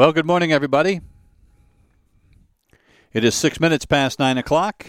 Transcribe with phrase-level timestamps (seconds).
[0.00, 1.02] Well, good morning, everybody.
[3.12, 4.86] It is six minutes past nine o'clock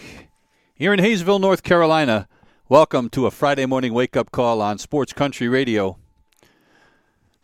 [0.74, 2.26] here in Hayesville, North Carolina.
[2.70, 5.98] Welcome to a Friday morning wake up call on Sports Country Radio.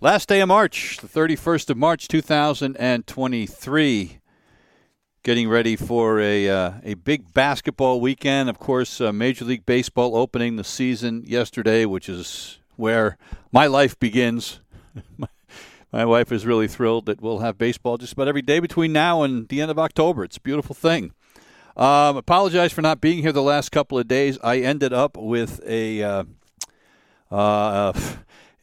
[0.01, 4.19] Last day of March, the 31st of March, 2023.
[5.23, 8.49] Getting ready for a, uh, a big basketball weekend.
[8.49, 13.19] Of course, uh, Major League Baseball opening the season yesterday, which is where
[13.53, 14.61] my life begins.
[15.93, 19.23] my wife is really thrilled that we'll have baseball just about every day between now
[19.23, 20.25] and the end of October.
[20.25, 21.13] It's a beautiful thing.
[21.77, 24.39] Um, apologize for not being here the last couple of days.
[24.43, 26.25] I ended up with a uh,
[27.31, 27.93] uh,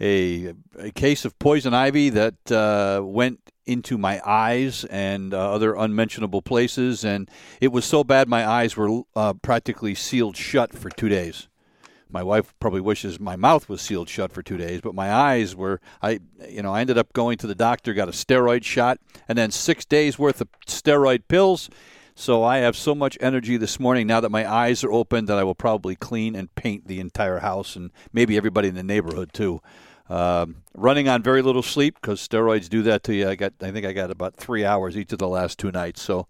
[0.01, 5.75] a, a case of poison ivy that uh, went into my eyes and uh, other
[5.75, 10.89] unmentionable places, and it was so bad my eyes were uh, practically sealed shut for
[10.89, 11.47] two days
[12.15, 15.53] my wife probably wishes my mouth was sealed shut for two days, but my eyes
[15.53, 15.81] were.
[16.01, 19.37] I, you know, I ended up going to the doctor, got a steroid shot, and
[19.37, 21.69] then six days worth of steroid pills.
[22.15, 25.37] So I have so much energy this morning now that my eyes are open that
[25.37, 29.33] I will probably clean and paint the entire house and maybe everybody in the neighborhood
[29.33, 29.61] too.
[30.07, 33.27] Um, running on very little sleep because steroids do that to you.
[33.27, 36.01] I got, I think I got about three hours each of the last two nights.
[36.01, 36.27] So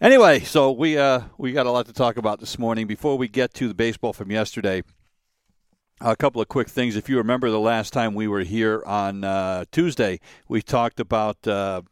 [0.00, 2.86] Anyway, so we uh, we got a lot to talk about this morning.
[2.86, 4.84] Before we get to the baseball from yesterday,
[6.00, 6.94] a couple of quick things.
[6.94, 11.44] If you remember the last time we were here on uh, Tuesday, we talked about
[11.48, 11.82] uh,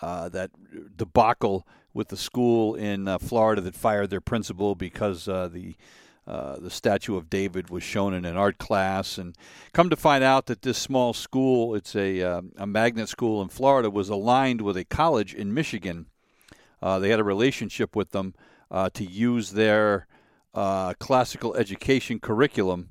[0.00, 0.50] uh that
[0.94, 5.74] debacle with the school in uh, Florida that fired their principal because uh, the
[6.26, 9.34] the statue of David was shown in an art class, and
[9.72, 13.88] come to find out that this small school, it's a a magnet school in Florida,
[13.88, 16.08] was aligned with a college in Michigan
[16.82, 18.34] uh, they had a relationship with them
[18.70, 20.06] uh, to use their
[20.54, 22.90] uh, classical education curriculum.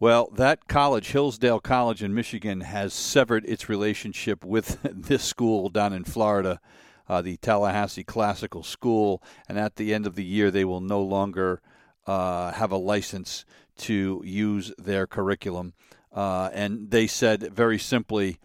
[0.00, 5.92] Well, that college, Hillsdale College in Michigan, has severed its relationship with this school down
[5.92, 6.60] in Florida,
[7.08, 11.02] uh, the Tallahassee Classical School, and at the end of the year, they will no
[11.02, 11.60] longer
[12.06, 13.44] uh, have a license
[13.76, 15.74] to use their curriculum.
[16.12, 18.38] Uh, and they said very simply,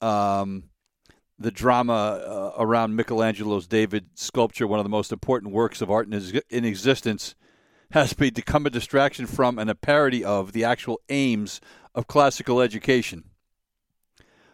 [0.00, 0.64] um,
[1.40, 6.06] the drama uh, around Michelangelo's David sculpture, one of the most important works of art
[6.06, 7.34] in, in existence,
[7.92, 11.60] has become a distraction from and a parody of the actual aims
[11.94, 13.24] of classical education.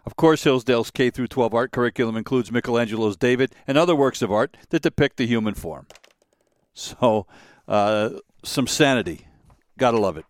[0.07, 4.31] Of course, Hillsdale's K through 12 art curriculum includes Michelangelo's David and other works of
[4.31, 5.89] art that depict the human form.
[6.73, 7.27] So,
[7.67, 8.11] uh,
[8.45, 9.27] some sanity.
[9.77, 10.25] Gotta love it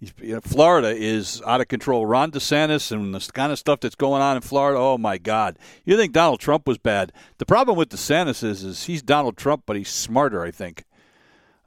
[0.00, 2.06] you know, Florida is out of control.
[2.06, 4.78] Ron DeSantis and the kind of stuff that's going on in Florida.
[4.78, 5.58] Oh my God!
[5.84, 7.12] You think Donald Trump was bad?
[7.38, 10.42] The problem with DeSantis is, is he's Donald Trump, but he's smarter.
[10.42, 10.84] I think.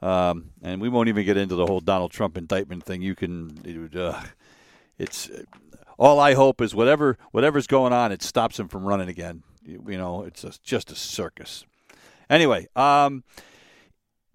[0.02, 3.02] Um, and we won't even get into the whole Donald Trump indictment thing.
[3.02, 4.22] You can, uh,
[4.98, 5.32] it's
[5.98, 9.44] all I hope is whatever whatever's going on, it stops him from running again.
[9.64, 11.66] You, you know, it's a, just a circus.
[12.30, 13.24] Anyway, um,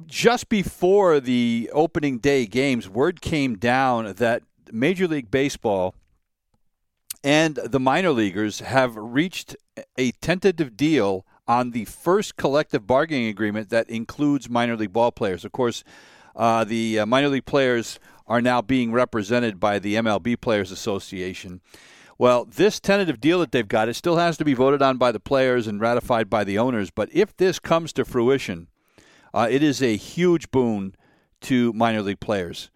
[0.06, 4.42] just before the opening day games, word came down that
[4.72, 5.94] Major League Baseball
[7.24, 9.56] and the minor leaguers have reached
[9.96, 15.44] a tentative deal on the first collective bargaining agreement that includes minor league ball players.
[15.44, 15.82] Of course,
[16.36, 21.60] uh, the uh, minor league players are now being represented by the MLB Players Association.
[22.18, 25.10] Well, this tentative deal that they've got, it still has to be voted on by
[25.10, 26.90] the players and ratified by the owners.
[26.90, 28.68] But if this comes to fruition,
[29.34, 30.94] uh, it is a huge boon
[31.42, 32.70] to minor league players.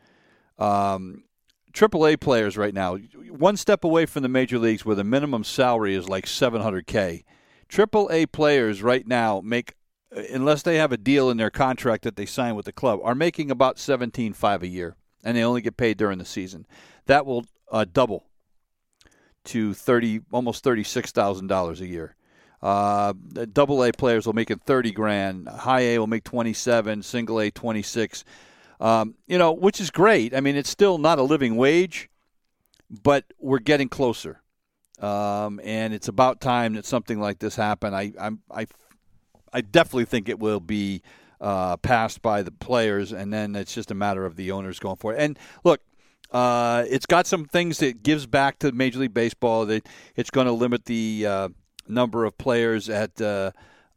[0.59, 1.25] Um,
[1.73, 2.97] AAA players right now,
[3.31, 7.25] one step away from the major leagues where the minimum salary is like 700K.
[7.69, 9.75] AAA players right now make,
[10.15, 13.01] uh, unless they have a deal in their contract that they sign with the club,
[13.03, 16.67] are making about 17.5 a year, and they only get paid during the season.
[17.07, 18.27] That will uh, double
[19.45, 22.15] to 30, almost $36,000 a year.
[22.63, 23.13] Uh,
[23.53, 25.49] double A players will make it 30 grand.
[25.49, 27.03] High A will make 27.
[27.03, 28.25] Single A 26.
[28.81, 30.35] Um, you know, which is great.
[30.35, 32.09] I mean, it's still not a living wage,
[32.91, 34.41] but we're getting closer.
[35.01, 37.97] um, and it's about time that something like this happened.
[37.97, 38.67] I I'm, I
[39.53, 41.03] I definitely think it will be
[41.41, 44.97] uh, passed by the players, and then it's just a matter of the owners going
[44.97, 45.21] for it.
[45.21, 45.81] And look,
[46.31, 49.67] uh, it's got some things that gives back to Major League Baseball.
[49.67, 51.49] That it's going to limit the uh,
[51.89, 53.53] number of players at uh,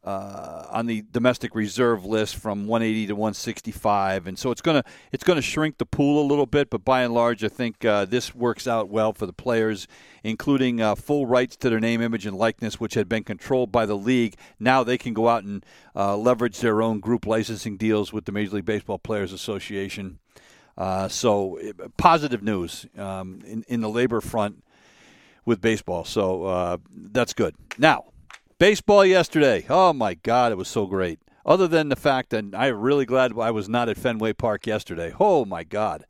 [0.06, 5.24] uh, on the domestic reserve list from 180 to 165, and so it's to it's
[5.24, 6.70] to shrink the pool a little bit.
[6.70, 9.88] But by and large, I think uh, this works out well for the players,
[10.24, 13.88] including uh, full rights to their name, image, and likeness, which had been controlled by
[13.88, 14.36] the league.
[14.60, 15.66] Now they can go out and
[15.96, 20.20] uh, leverage their own group licensing deals with the Major League Baseball Players Association.
[20.78, 21.58] Uh, so
[21.98, 24.62] positive news um, in in the labor front
[25.46, 26.04] with baseball.
[26.04, 27.56] So uh, that's good.
[27.78, 28.06] Now
[28.58, 29.66] Baseball yesterday.
[29.70, 31.20] Oh my God, it was so great.
[31.46, 35.14] Other than the fact that I'm really glad I was not at Fenway Park yesterday.
[35.20, 36.06] Oh my God.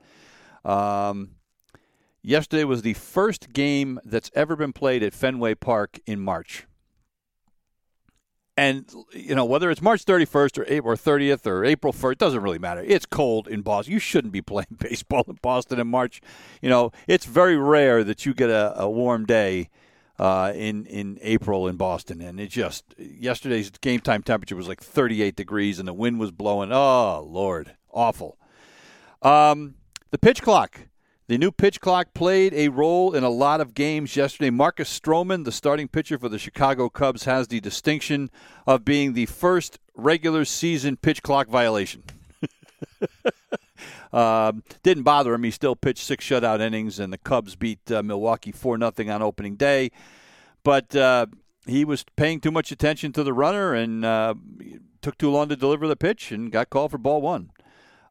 [0.63, 1.31] Um,
[2.21, 6.67] yesterday was the first game that's ever been played at Fenway Park in March.
[8.57, 12.41] And you know whether it's March 31st or April 30th or April 1st, it doesn't
[12.41, 12.81] really matter.
[12.81, 13.93] It's cold in Boston.
[13.93, 16.21] You shouldn't be playing baseball in Boston in March.
[16.61, 19.69] You know it's very rare that you get a, a warm day
[20.17, 24.81] uh, in in April in Boston, and it just yesterday's game time temperature was like
[24.81, 26.71] 38 degrees, and the wind was blowing.
[26.71, 28.37] Oh Lord, awful.
[29.21, 29.75] Um,
[30.11, 30.81] the pitch clock.
[31.27, 34.51] The new pitch clock played a role in a lot of games yesterday.
[34.51, 38.29] Marcus Stroman, the starting pitcher for the Chicago Cubs, has the distinction
[38.67, 42.03] of being the first regular season pitch clock violation.
[44.13, 44.51] Uh,
[44.83, 45.43] didn't bother him.
[45.43, 49.21] He still pitched six shutout innings, and the Cubs beat uh, Milwaukee 4 0 on
[49.23, 49.89] opening day.
[50.63, 51.25] But uh,
[51.65, 54.35] he was paying too much attention to the runner and uh,
[55.01, 57.49] took too long to deliver the pitch and got called for ball one.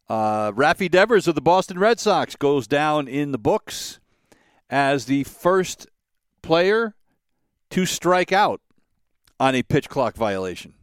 [0.08, 4.00] Uh, Raffy Devers of the Boston Red Sox goes down in the books
[4.68, 5.86] as the first
[6.42, 6.94] player
[7.70, 8.60] to strike out
[9.40, 10.74] on a pitch clock violation.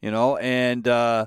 [0.00, 1.26] You know, and uh,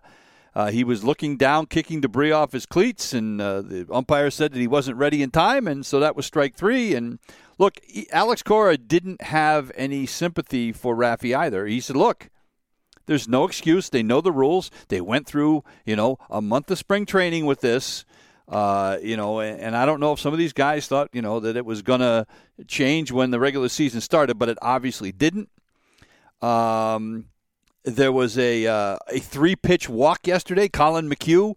[0.53, 4.53] uh, he was looking down, kicking debris off his cleats, and uh, the umpire said
[4.53, 6.93] that he wasn't ready in time, and so that was strike three.
[6.93, 7.19] And
[7.57, 7.79] look,
[8.11, 11.65] Alex Cora didn't have any sympathy for Raffy either.
[11.65, 12.29] He said, "Look,
[13.05, 13.89] there's no excuse.
[13.89, 14.71] They know the rules.
[14.89, 18.05] They went through, you know, a month of spring training with this."
[18.47, 21.21] Uh, you know, and, and, I don't know if some of these guys thought, you
[21.21, 22.27] know, that it was going to
[22.67, 25.49] change when the regular season started, but it obviously didn't.
[26.41, 27.27] Um,
[27.85, 30.67] there was a uh, a three pitch walk yesterday.
[30.67, 31.55] Collin McHugh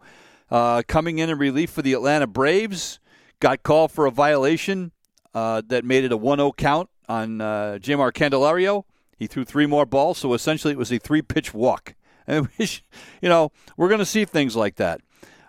[0.50, 3.00] uh, coming in in relief for the Atlanta Braves
[3.40, 4.92] got called for a violation
[5.34, 8.84] uh, that made it a 1-0 count on uh, Jeimer Candelario.
[9.24, 11.94] He threw three more balls, so essentially it was a three pitch walk.
[12.26, 15.02] And you know we're going to see things like that.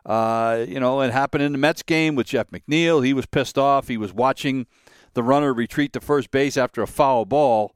[0.06, 3.06] Uh, you know, it happened in the Mets game with Jeff McNeil.
[3.06, 3.88] He was pissed off.
[3.88, 4.68] He was watching
[5.14, 7.76] the runner retreat to first base after a foul ball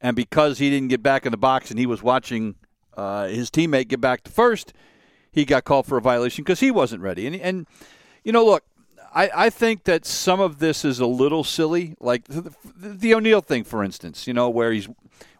[0.00, 2.56] and because he didn't get back in the box and he was watching
[2.96, 4.72] uh, his teammate get back to first,
[5.32, 7.26] he got called for a violation because he wasn't ready.
[7.26, 7.66] And, and
[8.22, 8.64] you know, look,
[9.16, 13.40] I, I think that some of this is a little silly, like the, the, O'Neill
[13.40, 14.26] thing, for instance.
[14.26, 14.88] You know, where he's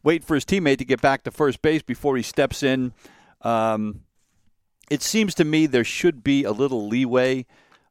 [0.02, 2.94] waiting for his teammate to get back to first base before he steps in.
[3.42, 4.00] Um,
[4.88, 7.44] it seems to me there should be a little leeway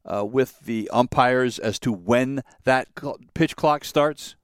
[0.04, 2.88] uh, with the umpires as to when that
[3.34, 4.34] pitch clock starts.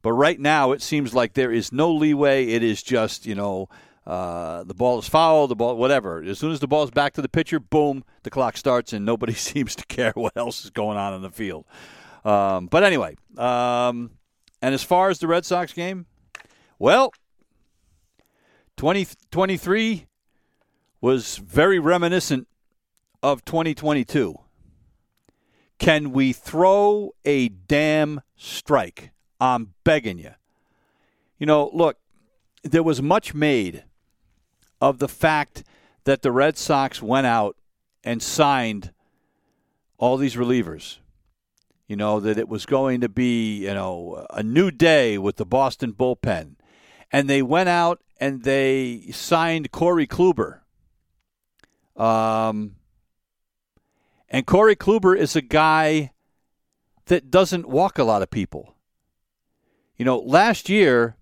[0.00, 2.46] But right now, it seems like there is no leeway.
[2.46, 3.68] It is just, you know,
[4.10, 6.20] uh, the ball is foul, the ball, whatever.
[6.20, 9.06] As soon as the ball is back to the pitcher, boom, the clock starts, and
[9.06, 11.64] nobody seems to care what else is going on in the field.
[12.24, 14.10] Um, but anyway, um,
[14.60, 16.06] and as far as the Red Sox game,
[16.76, 17.12] well,
[18.78, 20.06] 2023
[21.00, 22.48] was very reminiscent
[23.22, 24.34] of 2022.
[25.78, 29.12] Can we throw a damn strike?
[29.40, 30.32] I'm begging you.
[31.38, 31.98] You know, look,
[32.64, 33.84] there was much made
[34.80, 35.64] of the fact
[36.04, 37.56] that the Red Sox went out
[38.02, 38.92] and signed
[39.98, 40.98] all these relievers.
[41.86, 45.44] You know, that it was going to be, you know, a new day with the
[45.44, 46.54] Boston bullpen.
[47.10, 50.60] And they went out and they signed Corey Kluber.
[51.96, 52.76] Um,
[54.28, 56.12] and Corey Kluber is a guy
[57.06, 58.76] that doesn't walk a lot of people.
[59.96, 61.16] You know, last year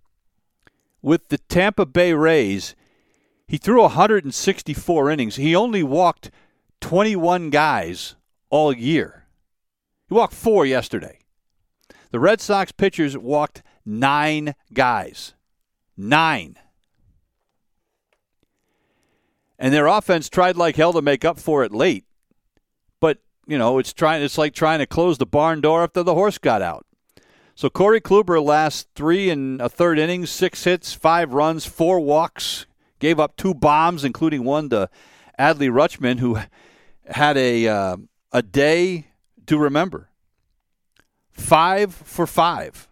[1.01, 2.77] with the Tampa Bay Rays,
[3.49, 5.37] he threw 164 innings.
[5.37, 6.31] He only walked
[6.83, 8.15] 21 guys
[8.51, 9.27] all year.
[10.07, 11.19] He walked four yesterday.
[12.11, 15.35] The Red Sox pitchers walked nine guys.
[15.97, 16.57] Nine.
[19.59, 22.05] And their offense tried like hell to make up for it late.
[23.01, 26.15] But, you know, it's trying it's like trying to close the barn door after the
[26.15, 26.87] horse got out.
[27.55, 32.67] So Corey Kluber last three and a third innings, six hits, five runs, four walks,
[32.99, 34.89] gave up two bombs, including one to
[35.39, 36.39] Adley Rutschman, who
[37.07, 37.97] had a uh,
[38.33, 39.09] a day
[39.47, 40.11] to remember.
[41.31, 42.89] Five for five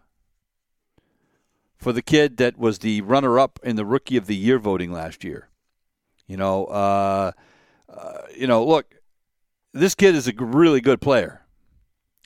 [1.77, 4.91] for the kid that was the runner up in the Rookie of the Year voting
[4.91, 5.49] last year.
[6.27, 7.31] You know, uh,
[7.87, 8.95] uh, you know, look,
[9.73, 11.43] this kid is a really good player.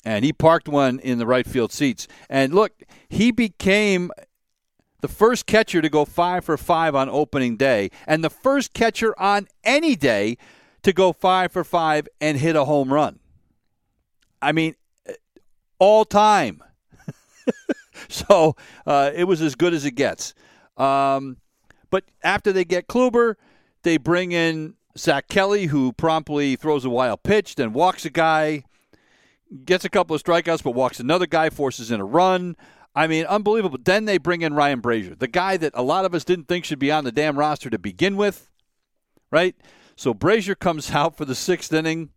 [0.04, 2.08] And he parked one in the right field seats.
[2.28, 2.72] And look,
[3.08, 4.10] he became
[5.02, 9.20] the first catcher to go five for five on opening day, and the first catcher
[9.20, 10.38] on any day
[10.84, 13.20] to go five for five and hit a home run.
[14.42, 14.76] I mean,
[15.80, 16.64] all time.
[18.10, 18.56] so
[18.86, 20.34] uh, it was as good as it gets.
[20.78, 21.38] Um,
[21.90, 23.36] but after they get Kluber,
[23.84, 28.64] they bring in Zack Kelly, who promptly throws a wild pitch, then walks a guy,
[29.66, 32.56] gets a couple of strikeouts, but walks another guy, forces in a run.
[32.94, 33.78] I mean, unbelievable.
[33.84, 36.66] Then they bring in Ryan Brasier, the guy that a lot of us didn't think
[36.66, 38.50] should be on the damn roster to begin with,
[39.32, 39.56] right?
[39.96, 42.10] So Brasier comes out for the sixth inning.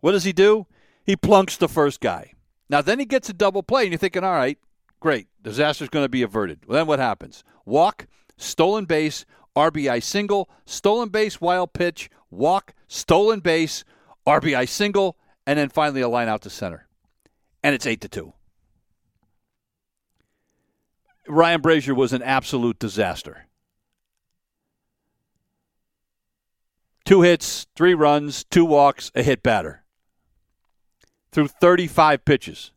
[0.00, 0.66] What does he do?
[1.04, 2.32] He plunks the first guy.
[2.70, 4.58] Now, then he gets a double play, and you're thinking, all right,
[5.00, 6.66] great, disaster's going to be averted.
[6.66, 7.44] Well, then what happens?
[7.64, 8.06] Walk,
[8.36, 9.24] stolen base,
[9.56, 13.84] RBI single, stolen base, wild pitch, walk, stolen base,
[14.26, 16.86] RBI single, and then finally a line out to center.
[17.62, 18.32] And it's 8 to 2.
[21.28, 23.46] Ryan Brasier was an absolute disaster.
[27.04, 29.82] Two hits, three runs, two walks, a hit batter.
[31.32, 32.72] Through 35 pitches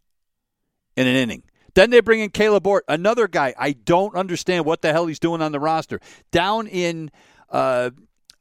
[0.95, 1.43] in an inning.
[1.73, 3.53] Then they bring in Kaleb Ort, another guy.
[3.57, 5.99] I don't understand what the hell he's doing on the roster.
[6.31, 7.11] Down in
[7.49, 7.91] uh,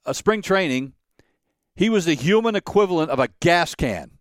[0.04, 0.94] a spring training,
[1.76, 4.12] he was the human equivalent of a gas can.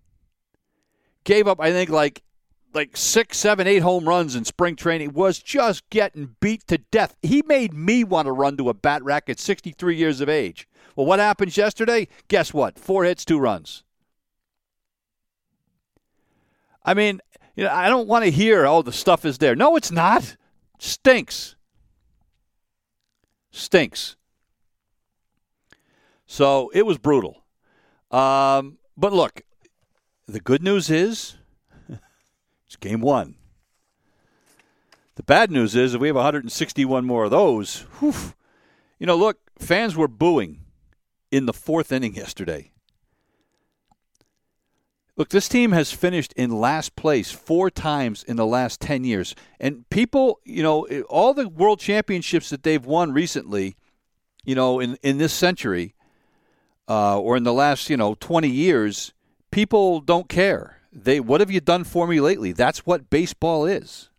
[1.23, 2.23] Gave up, I think, like
[2.73, 5.13] like six, seven, eight home runs in spring training.
[5.13, 7.15] Was just getting beat to death.
[7.21, 10.67] He made me want to run to a bat rack at 63 years of age.
[10.95, 12.07] Well, what happens yesterday?
[12.27, 12.77] Guess what?
[12.77, 13.83] Four hits, two runs.
[16.83, 17.21] I mean,
[17.55, 19.55] you know, I don't want to hear, oh, the stuff is there.
[19.55, 20.37] No, it's not.
[20.79, 21.55] Stinks.
[23.51, 24.15] Stinks.
[26.25, 27.43] So it was brutal.
[28.11, 29.41] Um, but look,
[30.27, 31.38] the good news is
[32.69, 33.33] it's game one.
[35.15, 38.13] The bad news is if we have 161 more of those, whew,
[38.99, 40.59] you know, look, fans were booing
[41.31, 42.69] in the fourth inning yesterday.
[45.17, 49.33] Look, this team has finished in last place four times in the last 10 years.
[49.59, 53.77] And people, you know, all the world championships that they've won recently,
[54.45, 55.95] you know, in, in this century
[56.87, 59.11] uh, or in the last, you know, 20 years,
[59.49, 60.78] people don't care.
[60.91, 62.51] They, what have you done for me lately?
[62.51, 64.09] That's what baseball is.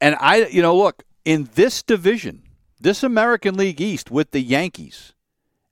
[0.00, 2.42] And I, you know, look, in this division,
[2.80, 5.12] this American League East with the Yankees,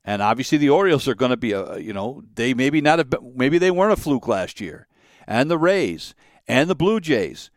[0.04, 3.14] and obviously, the Orioles are going to be a you know they maybe not have
[3.34, 4.86] maybe they weren't a fluke last year,
[5.26, 6.14] and the Rays
[6.46, 7.50] and the Blue Jays.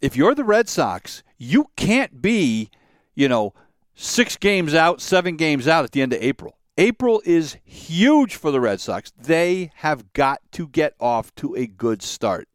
[0.00, 2.70] If you're the Red Sox, you can't be
[3.14, 3.52] you know
[3.94, 6.56] six games out, seven games out at the end of April.
[6.76, 9.12] April is huge for the Red Sox.
[9.16, 12.48] They have got to get off to a good start.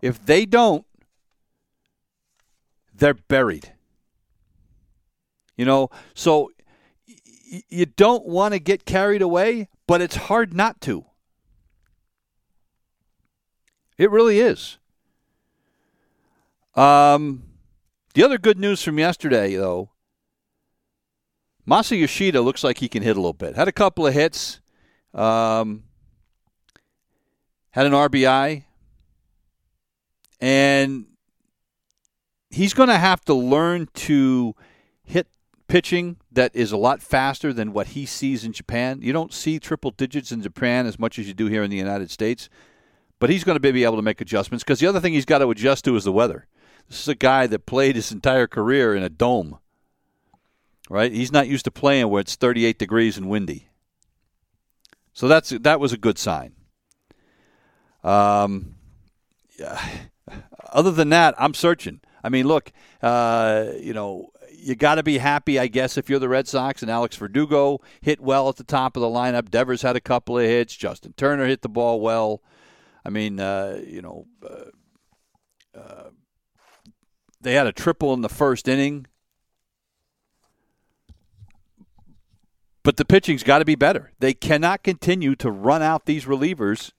[0.00, 0.84] If they don't,
[2.94, 3.72] they're buried.
[5.56, 6.50] You know, so
[7.68, 11.04] you don't want to get carried away, but it's hard not to.
[13.98, 14.78] It really is.
[16.74, 17.44] Um,
[18.14, 19.91] the other good news from yesterday, though,
[21.68, 23.56] Masa Yoshida looks like he can hit a little bit.
[23.56, 24.60] Had a couple of hits.
[25.14, 25.84] Um,
[27.70, 28.64] had an RBI.
[30.40, 31.06] And
[32.50, 34.54] he's going to have to learn to
[35.04, 35.28] hit
[35.68, 39.00] pitching that is a lot faster than what he sees in Japan.
[39.02, 41.76] You don't see triple digits in Japan as much as you do here in the
[41.76, 42.48] United States.
[43.18, 45.38] But he's going to be able to make adjustments because the other thing he's got
[45.38, 46.48] to adjust to is the weather.
[46.88, 49.58] This is a guy that played his entire career in a dome,
[50.88, 51.12] right?
[51.12, 53.68] He's not used to playing where it's 38 degrees and windy.
[55.12, 56.54] So that's that was a good sign.
[58.02, 58.74] Um,
[59.58, 59.80] yeah.
[60.72, 62.00] Other than that, I'm searching.
[62.24, 62.72] I mean, look,
[63.02, 66.82] uh, you know, you got to be happy, I guess, if you're the Red Sox
[66.82, 69.50] and Alex Verdugo hit well at the top of the lineup.
[69.50, 70.76] Devers had a couple of hits.
[70.76, 72.42] Justin Turner hit the ball well.
[73.04, 76.10] I mean, uh, you know, uh, uh,
[77.40, 79.06] they had a triple in the first inning.
[82.82, 84.12] But the pitching's got to be better.
[84.18, 86.92] They cannot continue to run out these relievers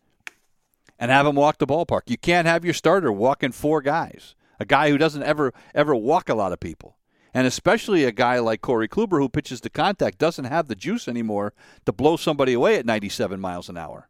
[0.98, 2.04] and have them walk the ballpark.
[2.08, 6.30] You can't have your starter walking four guys, a guy who doesn't ever ever walk
[6.30, 6.98] a lot of people.
[7.34, 11.08] And especially a guy like Corey Kluber who pitches to contact doesn't have the juice
[11.08, 11.54] anymore
[11.86, 14.08] to blow somebody away at 97 miles an hour.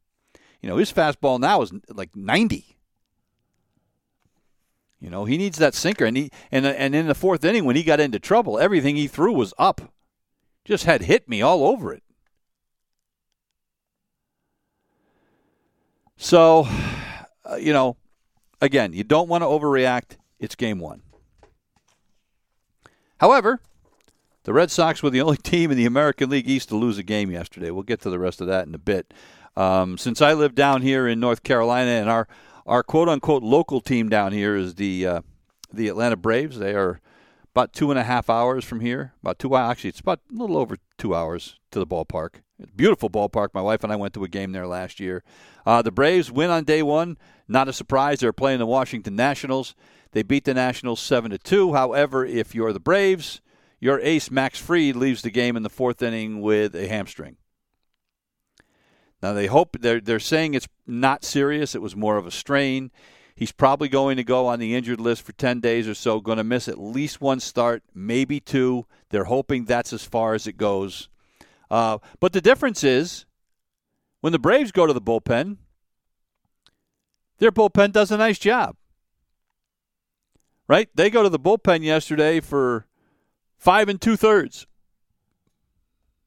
[0.62, 2.78] You know, his fastball now is like 90.
[5.00, 7.76] You know, he needs that sinker and he and and in the fourth inning when
[7.76, 9.82] he got into trouble, everything he threw was up.
[10.66, 12.04] Just had hit me all over it.
[16.16, 16.68] So,
[17.44, 17.98] uh, you know,
[18.62, 20.18] again, you don't want to overreact.
[20.40, 21.02] It's game one.
[23.18, 23.60] However,
[24.44, 27.04] the Red Sox were the only team in the American League East to lose a
[27.04, 27.72] game yesterday.
[27.72, 29.14] We'll get to the rest of that in a bit.
[29.56, 32.28] Um, since I live down here in North Carolina, and our
[32.66, 35.22] our quote unquote local team down here is the uh,
[35.72, 36.58] the Atlanta Braves.
[36.58, 37.02] They are
[37.54, 39.14] about two and a half hours from here.
[39.22, 42.42] About two actually, it's about a little over two hours to the ballpark.
[42.76, 43.50] Beautiful ballpark.
[43.54, 45.24] My wife and I went to a game there last year.
[45.66, 47.18] Uh, the Braves win on day one.
[47.48, 48.20] Not a surprise.
[48.20, 49.76] They're playing the Washington Nationals.
[50.14, 51.74] They beat the Nationals seven to two.
[51.74, 53.42] However, if you're the Braves,
[53.80, 57.38] your ace Max Fried leaves the game in the fourth inning with a hamstring.
[59.22, 61.76] Now they hope they're they're saying it's not serious.
[61.76, 62.92] It was more of a strain.
[63.36, 66.38] He's probably going to go on the injured list for 10 days or so, going
[66.38, 68.86] to miss at least one start, maybe two.
[69.10, 71.10] They're hoping that's as far as it goes.
[71.72, 73.26] Uh, but the difference is
[74.22, 75.58] when the Braves go to the bullpen,
[77.40, 78.76] their bullpen does a nice job.
[80.68, 80.90] Right?
[80.94, 82.86] They go to the bullpen yesterday for
[83.58, 84.68] five and two thirds.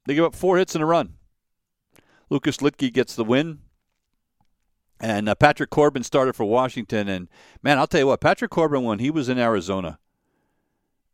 [0.07, 1.15] They give up four hits and a run.
[2.29, 3.61] Lucas Luetge gets the win.
[5.01, 7.09] And uh, Patrick Corbin started for Washington.
[7.09, 7.29] And,
[7.63, 9.99] man, I'll tell you what, Patrick Corbin, when he was in Arizona,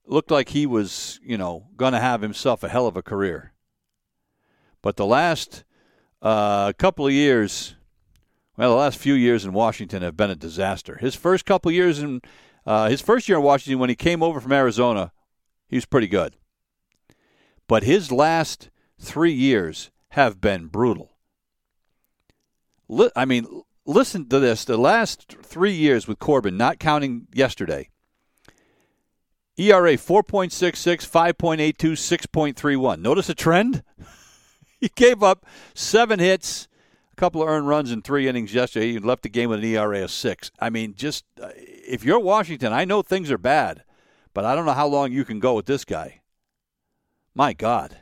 [0.07, 3.53] looked like he was, you know, going to have himself a hell of a career.
[4.83, 5.65] But the last
[6.21, 7.77] uh, couple of years,
[8.57, 10.99] well, the last few years in Washington have been a disaster.
[11.01, 12.21] His first couple of years in
[12.67, 15.13] uh, his first year in Washington, when he came over from Arizona,
[15.69, 16.37] he was pretty good.
[17.67, 21.11] But his last three years have been brutal.
[23.17, 23.47] I mean,
[23.87, 24.65] listen to this.
[24.65, 27.89] The last three years with Corbin, not counting yesterday,
[29.57, 33.01] ERA 4.66, 5.82, 6.31.
[33.01, 33.83] Notice a trend?
[34.81, 36.69] he gave up seven hits,
[37.13, 38.93] a couple of earned runs in three innings yesterday.
[38.93, 40.51] He left the game with an ERA of six.
[40.59, 43.85] I mean, just uh, if you're Washington, I know things are bad,
[44.33, 46.23] but I don't know how long you can go with this guy.
[47.35, 47.99] My God.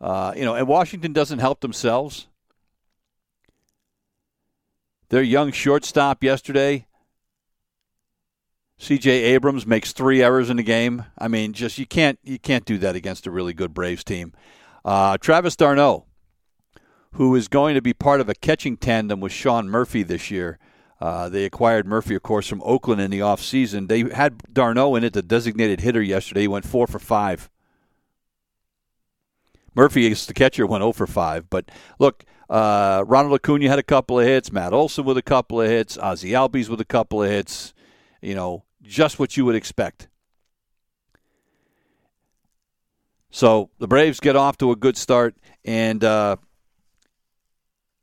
[0.00, 2.26] Uh, you know, and Washington doesn't help themselves.
[5.14, 6.88] Their young shortstop yesterday,
[8.78, 9.08] C.J.
[9.12, 11.04] Abrams makes three errors in the game.
[11.16, 14.32] I mean, just you can't you can't do that against a really good Braves team.
[14.84, 16.06] Uh, Travis d'Arnaud,
[17.12, 20.58] who is going to be part of a catching tandem with Sean Murphy this year.
[21.00, 23.86] Uh, they acquired Murphy, of course, from Oakland in the offseason.
[23.86, 26.40] They had d'Arnaud in it, the designated hitter, yesterday.
[26.40, 27.48] He went four for five.
[29.74, 31.50] Murphy is the catcher, went 0 for 5.
[31.50, 34.52] But look, uh, Ronald Acuna had a couple of hits.
[34.52, 35.98] Matt Olson with a couple of hits.
[35.98, 37.74] Ozzie Albies with a couple of hits.
[38.20, 40.08] You know, just what you would expect.
[43.30, 45.34] So the Braves get off to a good start,
[45.64, 46.36] and uh,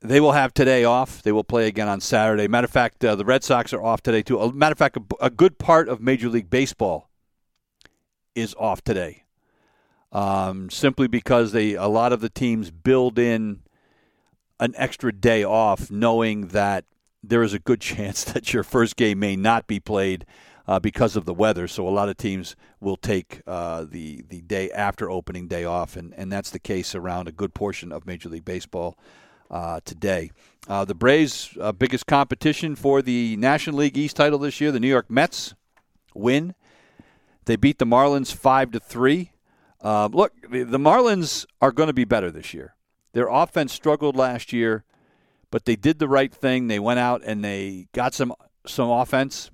[0.02, 1.22] they will have today off.
[1.22, 2.48] They will play again on Saturday.
[2.48, 4.52] Matter of fact, uh, the Red Sox are off today too.
[4.52, 7.08] Matter of fact, a, a good part of Major League Baseball
[8.34, 9.21] is off today,
[10.12, 13.60] um, simply because they a lot of the teams build in
[14.60, 16.84] an extra day off, knowing that
[17.22, 20.24] there is a good chance that your first game may not be played
[20.66, 21.66] uh, because of the weather.
[21.66, 25.96] So a lot of teams will take uh, the the day after opening day off,
[25.96, 28.96] and, and that's the case around a good portion of Major League Baseball
[29.50, 30.30] uh, today.
[30.68, 34.80] Uh, the Braves' uh, biggest competition for the National League East title this year, the
[34.80, 35.54] New York Mets,
[36.14, 36.54] win.
[37.44, 39.31] They beat the Marlins five to three.
[39.82, 42.76] Uh, look, the, the Marlins are going to be better this year.
[43.12, 44.84] Their offense struggled last year,
[45.50, 46.68] but they did the right thing.
[46.68, 48.32] They went out and they got some
[48.64, 49.50] some offense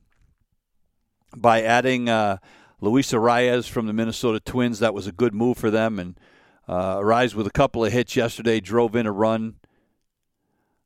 [1.35, 2.39] by adding uh,
[2.81, 4.79] Luis Arraez from the Minnesota Twins.
[4.79, 5.99] That was a good move for them.
[5.99, 6.19] And
[6.69, 9.55] uh, Arraez with a couple of hits yesterday drove in a run.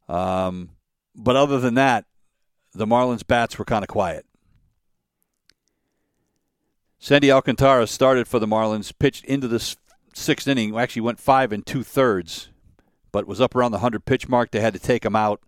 [0.09, 0.71] Um,
[1.15, 2.07] but other than that,
[2.73, 4.25] the Marlins bats were kind of quiet.
[7.05, 9.75] Sandy Alcantara started for the Marlins, pitched into the
[10.15, 12.49] sixth inning, actually went five and two thirds
[13.13, 14.51] but was up around the 100 pitch mark.
[14.51, 15.43] They had to take him out.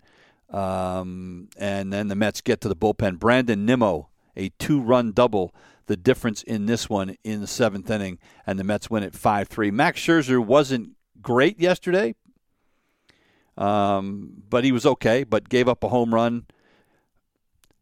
[0.51, 3.19] Um, and then the Mets get to the bullpen.
[3.19, 5.55] Brandon Nimmo, a two run double,
[5.87, 9.49] the difference in this one in the seventh inning, and the Mets win it 5
[9.49, 9.71] 3.
[9.71, 10.91] Max Scherzer wasn't
[11.21, 12.15] great yesterday.
[13.57, 15.25] um, but he was okay.
[15.25, 16.47] But gave up a home run.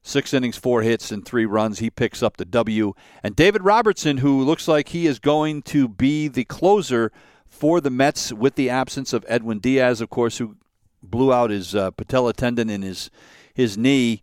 [0.03, 1.79] Six innings, four hits, and three runs.
[1.79, 2.95] He picks up the W.
[3.23, 7.12] And David Robertson, who looks like he is going to be the closer
[7.47, 10.57] for the Mets with the absence of Edwin Diaz, of course, who
[11.03, 13.11] blew out his uh, patella tendon in his
[13.55, 14.23] his knee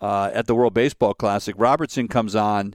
[0.00, 1.54] uh, at the World Baseball Classic.
[1.58, 2.74] Robertson comes on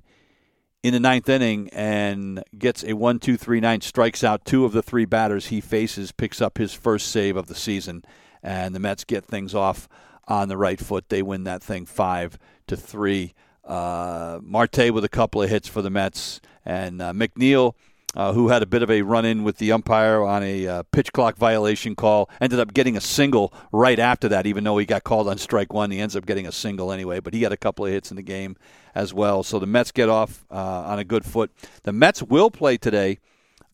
[0.84, 4.72] in the ninth inning and gets a one, two, three, nine, strikes out two of
[4.72, 8.06] the three batters he faces, picks up his first save of the season,
[8.42, 9.90] and the Mets get things off
[10.28, 11.10] on the right foot.
[11.10, 12.38] They win that thing five
[12.68, 13.34] to three.
[13.64, 17.76] Uh, Marte with a couple of hits for the Mets, and uh, McNeil
[18.18, 20.84] uh, who had a bit of a run in with the umpire on a uh,
[20.92, 24.88] pitch clock violation call, ended up getting a single right after that, even though he
[24.88, 25.92] got called on strike one.
[25.92, 28.18] He ends up getting a single anyway, but he had a couple of hits in
[28.18, 28.56] the game
[28.96, 29.44] as well.
[29.44, 31.52] So the Mets get off uh, on a good foot.
[31.84, 33.20] The Mets will play today.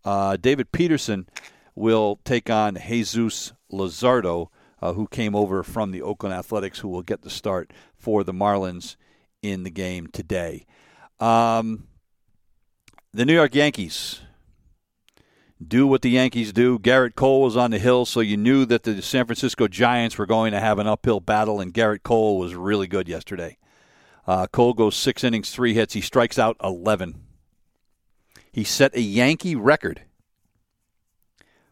[0.03, 1.27] Uh, David Peterson
[1.73, 4.49] will take on Jesus Luzardo,
[4.83, 8.33] uh, who came over from the Oakland Athletics, who will get the start for the
[8.33, 8.97] Marlins
[9.41, 10.65] in the game today.
[11.21, 11.87] Um,
[13.13, 14.19] the New York Yankees
[15.65, 16.77] do what the Yankees do.
[16.79, 20.25] Gerrit Cole was on the hill, so you knew that the San Francisco Giants were
[20.25, 23.57] going to have an uphill battle, and Gerrit Cole was really good yesterday.
[24.27, 25.93] Uh, Cole goes six innings, three hits.
[25.93, 27.21] He strikes out 11.
[28.51, 30.01] He set a Yankee record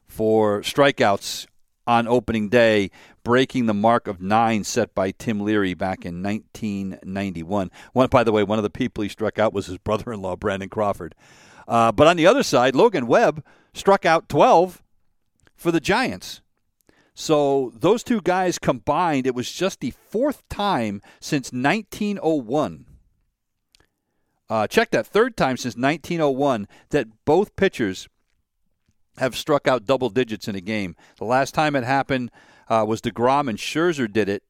[0.07, 1.47] for strikeouts
[1.87, 2.91] on opening day,
[3.23, 7.71] breaking the mark of nine set by Tim Leary back in 1991.
[7.93, 10.69] One, by the way, one of the people he struck out was his brother-in-law Brandon
[10.69, 11.15] Crawford.
[11.67, 14.81] Uh, but on the other side, Logan Webb struck out 12
[15.55, 16.41] for the Giants.
[17.13, 22.85] So those two guys combined, it was just the fourth time since 1901.
[24.49, 28.09] Uh, check that third time since 1901 that both pitchers
[29.21, 30.95] have struck out double digits in a game.
[31.17, 32.31] The last time it happened
[32.67, 34.41] uh, was DeGrom and Scherzer did it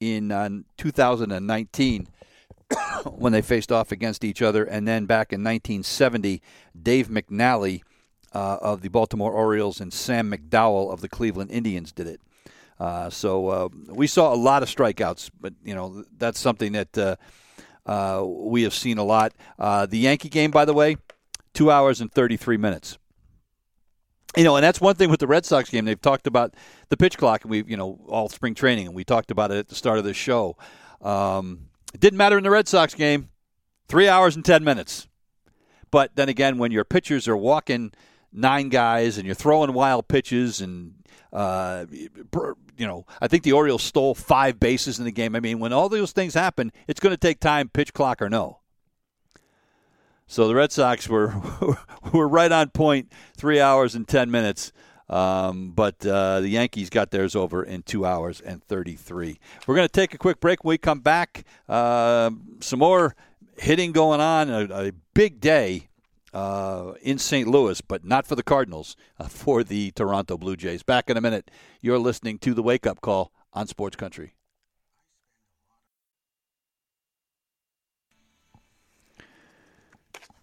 [0.00, 2.08] in uh, 2019
[3.04, 4.64] when they faced off against each other.
[4.64, 6.42] And then back in 1970,
[6.80, 7.82] Dave McNally
[8.32, 12.20] uh, of the Baltimore Orioles and Sam McDowell of the Cleveland Indians did it.
[12.80, 16.98] Uh, so uh, we saw a lot of strikeouts, but you know that's something that
[16.98, 17.16] uh,
[17.86, 19.32] uh, we have seen a lot.
[19.56, 20.96] the Yankee game, by the way,
[21.54, 22.98] two hours and 33 minutes.
[24.36, 25.86] You know, and that's one thing with the Red Sox game.
[25.86, 26.54] They've talked about
[26.90, 29.56] the pitch clock, and we've you know, all spring training, and we talked about it
[29.56, 30.56] at the start of the show.
[31.00, 33.30] Um, it didn't matter in the Red Sox game,
[33.88, 35.08] three hours and ten minutes.
[35.90, 37.92] But then again, when your pitchers are walking
[38.32, 40.94] nine guys and you're throwing wild pitches and
[41.32, 45.34] uh, you know, I think the Orioles stole five bases in the game.
[45.34, 48.28] I mean, when all those things happen, it's going to take time, pitch clock or
[48.28, 48.60] no.
[50.26, 51.28] So the Red Sox were
[52.12, 54.72] were right on point, three hours and ten minutes.
[55.08, 59.38] Um, but uh, the Yankees got theirs over in two hours and 33.
[59.66, 60.64] We're going to take a quick break.
[60.64, 63.14] When we come back, uh, some more
[63.56, 64.50] hitting going on.
[64.50, 65.88] A, a big day
[66.34, 67.48] uh, in St.
[67.48, 70.82] Louis, but not for the Cardinals, uh, for the Toronto Blue Jays.
[70.82, 71.50] Back in a minute.
[71.80, 74.35] You're listening to the Wake Up Call on Sports Country.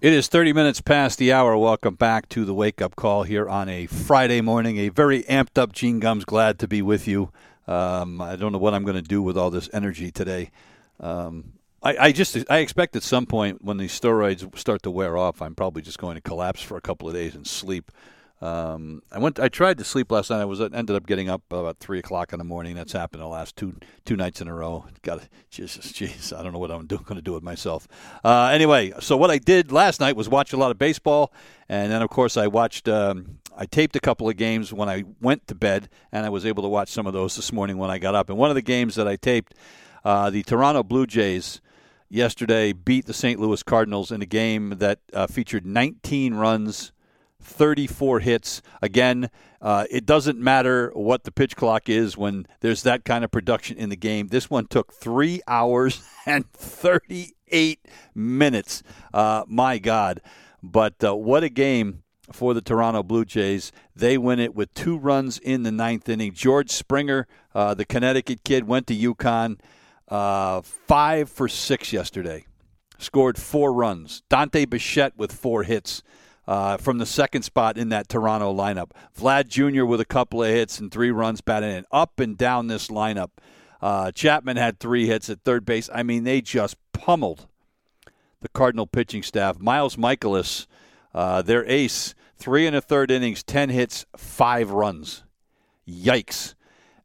[0.03, 1.55] It is 30 minutes past the hour.
[1.55, 4.77] Welcome back to the wake up call here on a Friday morning.
[4.77, 6.25] A very amped up Gene Gums.
[6.25, 7.31] Glad to be with you.
[7.67, 10.51] Um, I don't know what I'm going to do with all this energy today.
[10.99, 15.17] Um, I, I, just I expect at some point when these steroids start to wear
[15.17, 17.89] off, I'm probably just going to collapse for a couple of days and sleep.
[18.43, 19.39] Um, I went.
[19.39, 20.41] I tried to sleep last night.
[20.41, 22.75] I was ended up getting up about three o'clock in the morning.
[22.75, 24.85] That's happened the last two two nights in a row.
[25.01, 26.37] Got Jesus, jeez.
[26.37, 27.87] I don't know what I'm going to do with myself.
[28.21, 31.31] Uh, anyway, so what I did last night was watch a lot of baseball,
[31.69, 32.89] and then of course I watched.
[32.89, 36.45] Um, I taped a couple of games when I went to bed, and I was
[36.45, 38.29] able to watch some of those this morning when I got up.
[38.29, 39.53] And one of the games that I taped,
[40.03, 41.61] uh, the Toronto Blue Jays
[42.09, 43.39] yesterday beat the St.
[43.39, 46.92] Louis Cardinals in a game that uh, featured 19 runs
[47.43, 48.61] 34 hits.
[48.81, 49.29] Again,
[49.61, 53.77] uh, it doesn't matter what the pitch clock is when there's that kind of production
[53.77, 54.27] in the game.
[54.27, 57.79] This one took three hours and 38
[58.13, 58.83] minutes.
[59.13, 60.21] Uh, my God.
[60.61, 63.71] But uh, what a game for the Toronto Blue Jays.
[63.95, 66.33] They win it with two runs in the ninth inning.
[66.33, 69.59] George Springer, uh, the Connecticut kid, went to UConn.
[70.07, 72.45] Uh, five for six yesterday.
[72.97, 74.23] Scored four runs.
[74.29, 76.03] Dante Bichette with four hits
[76.47, 78.91] uh, from the second spot in that Toronto lineup.
[79.17, 79.85] Vlad Jr.
[79.85, 81.85] with a couple of hits and three runs batted in.
[81.91, 83.29] Up and down this lineup.
[83.81, 85.89] Uh, Chapman had three hits at third base.
[85.93, 87.47] I mean, they just pummeled
[88.41, 89.59] the Cardinal pitching staff.
[89.59, 90.67] Miles Mikolas,
[91.13, 95.23] uh, their ace, three and a third innings, 10 hits, five runs.
[95.87, 96.55] Yikes.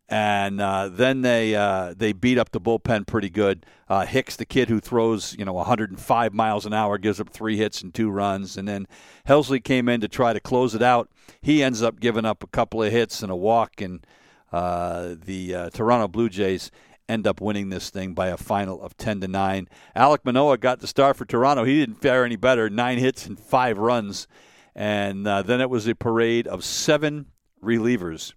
[0.09, 3.67] And uh, then they uh, they beat up the bullpen pretty good.
[3.89, 7.59] Uh, Hicks, the kid who throws you know 105 miles an hour, gives up three
[7.59, 8.87] hits and two runs, and then
[9.27, 11.11] Helsley came in to try to close it out.
[11.43, 14.07] He ends up giving up a couple of hits and a walk, and
[14.51, 16.71] uh, the uh, Toronto Blue Jays
[17.07, 19.69] end up winning this thing by a final of 10 to 9.
[19.97, 21.65] Alek Manoah got the start for Toronto.
[21.65, 24.27] He didn't fare any better, nine hits and five runs,
[24.75, 27.27] and uh, then it was a parade of seven
[27.63, 28.33] relievers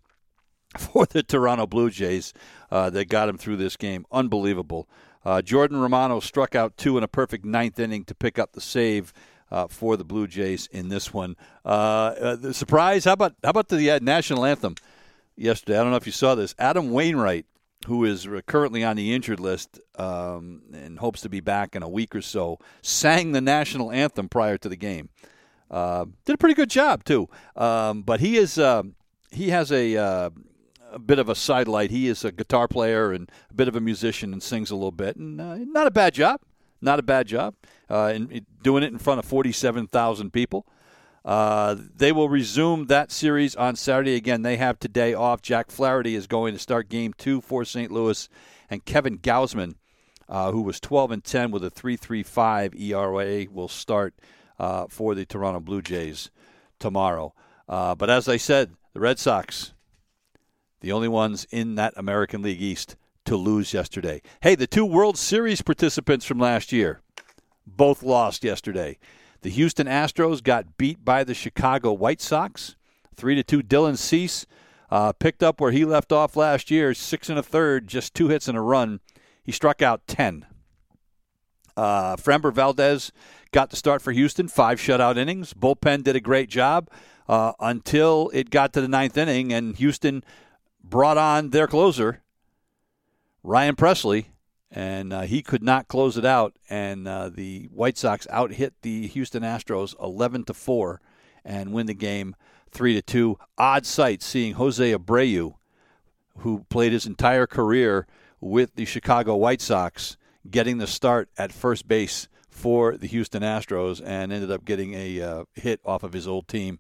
[0.78, 2.34] for the Toronto Blue Jays
[2.70, 4.06] uh, that got him through this game.
[4.12, 4.88] Unbelievable.
[5.24, 8.62] Uh, Jordan Romano struck out two in a perfect ninth inning to pick up the
[8.62, 9.14] save.
[9.50, 13.04] Uh, for the Blue Jays in this one, uh, uh, the surprise.
[13.04, 14.76] How about how about the uh, national anthem
[15.36, 15.78] yesterday?
[15.78, 16.56] I don't know if you saw this.
[16.58, 17.46] Adam Wainwright,
[17.86, 21.90] who is currently on the injured list um, and hopes to be back in a
[21.90, 25.10] week or so, sang the national anthem prior to the game.
[25.70, 27.28] did a pretty good job too.
[27.58, 28.56] Um, but he is
[29.32, 30.32] he has a
[30.92, 31.92] a bit of a sidelight.
[31.92, 34.92] He is a guitar player and a bit of a musician and sings a little
[34.92, 36.42] bit, and uh, not a bad job.
[36.82, 37.56] Not a bad job.
[37.90, 40.66] Uh, and doing it in front of 47,000 people.
[41.24, 44.16] Uh, they will resume that series on Saturday.
[44.16, 45.42] Again, they have today off.
[45.42, 47.92] Jack Flaherty is going to start game two for St.
[47.92, 48.28] Louis,
[48.70, 49.76] and Kevin Gausman,
[50.28, 54.16] uh, who was 12 and 10 with a 3.35 ERA, will start
[54.60, 56.32] uh, for the Toronto Blue Jays
[56.80, 57.36] tomorrow.
[57.70, 59.74] Uh, but as I said, the Red Sox
[60.82, 64.22] the only ones in that American League East to lose yesterday.
[64.42, 67.02] Hey, the two World Series participants from last year
[67.66, 68.98] both lost yesterday.
[69.42, 72.76] The Houston Astros got beat by the Chicago White Sox,
[73.16, 73.62] three to two.
[73.62, 74.46] Dylan Cease
[74.90, 78.28] uh, picked up where he left off last year, six and a third, just two
[78.28, 79.00] hits and a run.
[79.44, 80.46] He struck out ten.
[81.78, 83.12] Uh, Framber Valdez
[83.52, 85.54] got the start for Houston, five shutout innings.
[85.54, 86.90] Bullpen did a great job
[87.28, 90.24] uh, until it got to the ninth inning, and Houston
[90.84, 92.22] brought on their closer,
[93.44, 94.26] Ryan Pressly,
[94.70, 96.56] and uh, he could not close it out.
[96.70, 101.02] And uh, the White Sox out hit the Houston Astros 11 to four
[101.44, 102.36] and win the game
[102.72, 103.38] three to two.
[103.58, 105.56] Odd sight seeing Jose Abreu,
[106.38, 108.08] who played his entire career
[108.40, 110.18] with the Chicago White Sox,
[110.50, 115.22] getting the start at first base for the Houston Astros and ended up getting a
[115.22, 116.80] uh, hit off of his old team.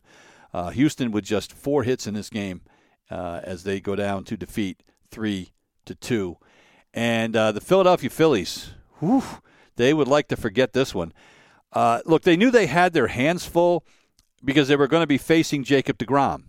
[0.53, 2.61] Uh, Houston with just four hits in this game
[3.12, 5.52] uh, as they go down to defeat three
[5.86, 6.38] to two.
[6.93, 9.24] And uh, the Philadelphia Phillies, whew,
[9.76, 11.13] they would like to forget this one.
[11.74, 13.86] Uh, look, they knew they had their hands full
[14.43, 16.43] because they were going to be facing Jacob DeGrom.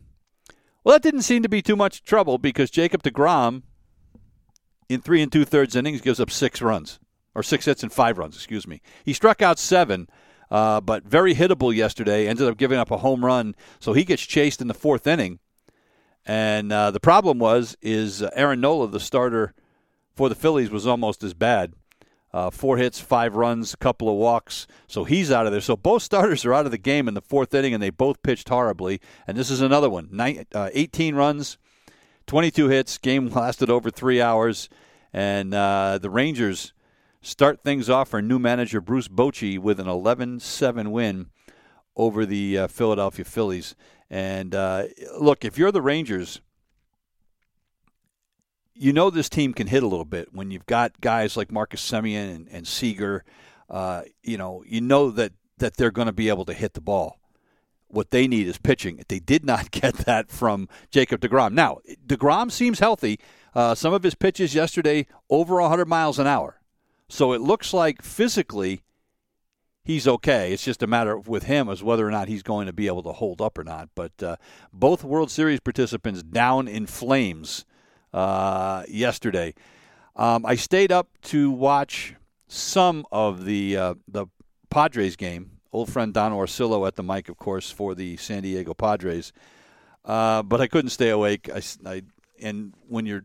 [0.84, 3.62] Well, that didn't seem to be too much trouble because Jacob DeGrom,
[4.88, 6.98] in three and two thirds innings, gives up six runs,
[7.34, 8.82] or six hits and five runs, excuse me.
[9.04, 10.08] He struck out seven,
[10.50, 14.22] uh, but very hittable yesterday, ended up giving up a home run, so he gets
[14.22, 15.38] chased in the fourth inning.
[16.24, 19.54] And uh, the problem was is uh, Aaron Nola, the starter
[20.14, 21.74] for the Phillies, was almost as bad.
[22.32, 24.66] Uh, four hits, five runs, a couple of walks.
[24.86, 25.60] So he's out of there.
[25.60, 28.22] So both starters are out of the game in the fourth inning, and they both
[28.22, 29.00] pitched horribly.
[29.26, 31.58] And this is another one: Nine, uh, 18 runs,
[32.26, 32.98] 22 hits.
[32.98, 34.68] Game lasted over three hours,
[35.12, 36.72] and uh, the Rangers
[37.20, 41.26] start things off for new manager Bruce Bochy with an 11-7 win
[41.96, 43.74] over the uh, Philadelphia Phillies.
[44.10, 44.84] And uh,
[45.18, 46.40] look, if you're the Rangers,
[48.74, 51.88] you know this team can hit a little bit when you've got guys like Marcus
[51.88, 53.24] Semien and, and Seager.
[53.68, 56.80] Uh, you know, you know that that they're going to be able to hit the
[56.80, 57.18] ball.
[57.86, 59.02] What they need is pitching.
[59.08, 61.52] They did not get that from Jacob Degrom.
[61.52, 63.20] Now, Degrom seems healthy.
[63.54, 66.60] Uh, some of his pitches yesterday over 100 miles an hour,
[67.08, 68.82] so it looks like physically
[69.84, 70.52] he's okay.
[70.52, 73.02] It's just a matter with him as whether or not he's going to be able
[73.04, 73.88] to hold up or not.
[73.94, 74.36] But uh,
[74.72, 77.64] both World Series participants down in flames
[78.12, 79.54] uh, yesterday.
[80.16, 82.14] Um, I stayed up to watch
[82.48, 84.26] some of the uh, the
[84.70, 85.58] Padres game.
[85.72, 89.32] Old friend Don Orsillo at the mic, of course, for the San Diego Padres.
[90.04, 91.48] Uh, but I couldn't stay awake.
[91.48, 92.02] I, I,
[92.42, 93.24] and when you're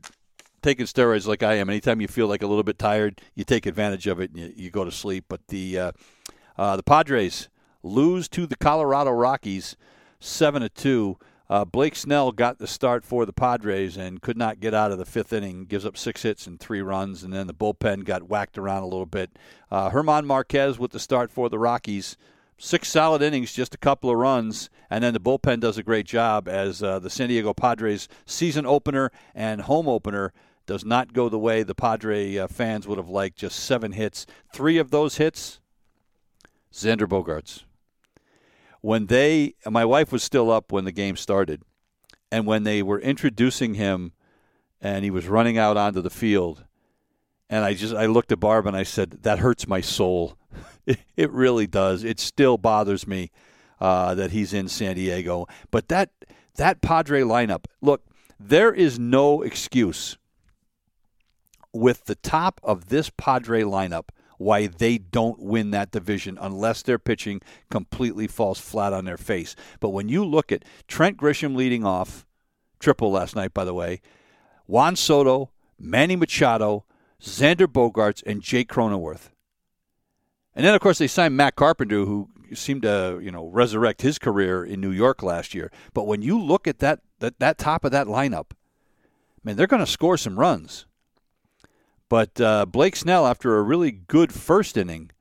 [0.61, 3.65] taking steroids like I am, anytime you feel like a little bit tired, you take
[3.65, 5.25] advantage of it and you, you go to sleep.
[5.27, 5.77] But the
[6.57, 7.49] uh, the Padres
[7.83, 9.75] lose to the Colorado Rockies,
[10.19, 11.17] seven to two.
[11.49, 14.97] Uh, Blake Snell got the start for the Padres and could not get out of
[14.97, 15.65] the fifth inning.
[15.65, 18.87] Gives up six hits and three runs, and then the bullpen got whacked around a
[18.87, 19.31] little bit.
[19.71, 22.17] Uh, German Marquez with the start for the Rockies.
[22.57, 26.07] Six solid innings, just a couple of runs, and then the bullpen does a great
[26.07, 30.33] job as uh, the San Diego Padres season opener and home opener
[30.65, 33.37] does not go the way the Padre uh, fans would have liked.
[33.37, 34.25] Just seven hits.
[34.51, 35.59] Three of those hits
[36.71, 37.63] Xander Bogaerts.
[38.81, 41.63] When they, my wife was still up when the game started,
[42.31, 44.11] and when they were introducing him
[44.81, 46.65] and he was running out onto the field.
[47.49, 50.37] And I just I looked at Barb and I said, "That hurts my soul.
[50.85, 52.03] it, it really does.
[52.03, 53.31] It still bothers me
[53.79, 55.47] uh, that he's in San Diego.
[55.71, 56.11] But that
[56.55, 58.03] that Padre lineup, look,
[58.39, 60.17] there is no excuse
[61.73, 66.99] with the top of this Padre lineup why they don't win that division unless their
[66.99, 69.55] pitching completely falls flat on their face.
[69.79, 72.25] But when you look at Trent Grisham leading off,
[72.79, 74.01] triple last night, by the way,
[74.67, 76.85] Juan Soto, Manny Machado,
[77.21, 79.29] Xander Bogaerts, and Jake Cronenworth.
[80.55, 84.17] And then, of course, they signed Matt Carpenter, who seemed to, you know, resurrect his
[84.17, 85.71] career in New York last year.
[85.93, 88.51] But when you look at that that, that top of that lineup,
[89.43, 90.86] man, they're going to score some runs.
[92.09, 95.11] But uh, Blake Snell, after a really good first inning,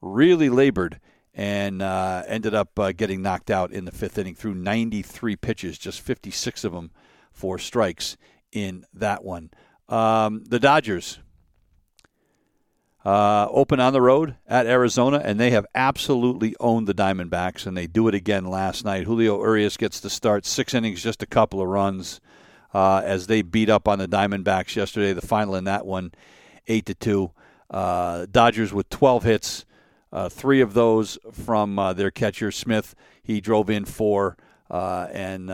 [0.00, 1.00] really labored
[1.34, 5.78] and uh, ended up uh, getting knocked out in the fifth inning through 93 pitches,
[5.78, 6.90] just 56 of them
[7.30, 8.16] for strikes
[8.50, 9.50] in that one.
[9.88, 11.18] Um, the Dodgers
[13.04, 17.76] uh, open on the road at Arizona, and they have absolutely owned the Diamondbacks, and
[17.76, 19.04] they do it again last night.
[19.04, 22.20] Julio Urias gets the start, six innings, just a couple of runs
[22.74, 25.12] uh, as they beat up on the Diamondbacks yesterday.
[25.12, 26.12] The final in that one,
[26.68, 27.32] eight to two.
[27.70, 29.64] Uh, Dodgers with 12 hits,
[30.12, 32.94] uh, three of those from uh, their catcher Smith.
[33.22, 34.36] He drove in four,
[34.70, 35.50] uh, and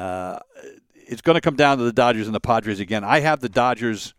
[0.94, 3.04] it's going to come down to the Dodgers and the Padres again.
[3.04, 4.14] I have the Dodgers.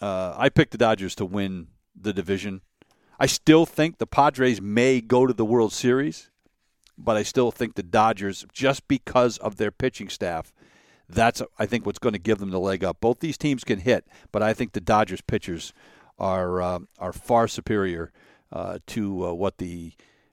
[0.00, 1.68] I picked the Dodgers to win
[2.00, 2.60] the division.
[3.18, 6.30] I still think the Padres may go to the World Series,
[6.98, 10.52] but I still think the Dodgers, just because of their pitching staff,
[11.08, 13.00] that's I think what's going to give them the leg up.
[13.00, 15.72] Both these teams can hit, but I think the Dodgers pitchers
[16.18, 18.12] are uh, are far superior
[18.52, 19.92] uh, to uh, what the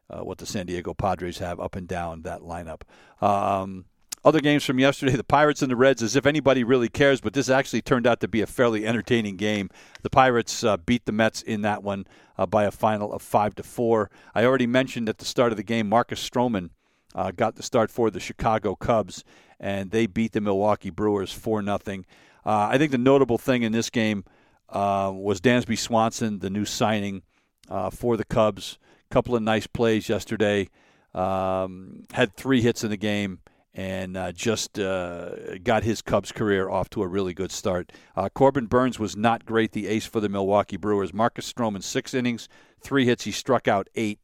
[0.09, 2.81] uh, what the San Diego Padres have up and down that lineup.
[3.21, 3.85] Um,
[4.25, 7.33] other games from yesterday, the Pirates and the Reds, as if anybody really cares, but
[7.33, 9.69] this actually turned out to be a fairly entertaining game.
[10.01, 12.07] The Pirates uh, beat the Mets in that one
[12.37, 14.09] uh, by a final of five to four.
[14.33, 16.69] I already mentioned at the start of the game, Marcus Stroman
[17.13, 19.25] uh, got the start for the Chicago Cubs,
[19.63, 22.05] and they beat the Milwaukee Brewers four nothing.
[22.45, 24.25] Uh, I think the notable thing in this game
[24.67, 27.23] uh, was Dansby Swanson, the new signing
[27.69, 28.77] uh, for the Cubs.
[29.09, 30.69] A Couple of nice plays yesterday.
[31.13, 33.39] Um, had three hits in the game
[33.73, 37.93] and uh, just uh, got his Cubs career off to a really good start.
[38.17, 41.13] Uh, Corbin Burnes was not great, the ace for the Milwaukee Brewers.
[41.13, 42.49] Marcus Stroman, six innings,
[42.81, 43.23] three hits.
[43.23, 44.19] He struck out eight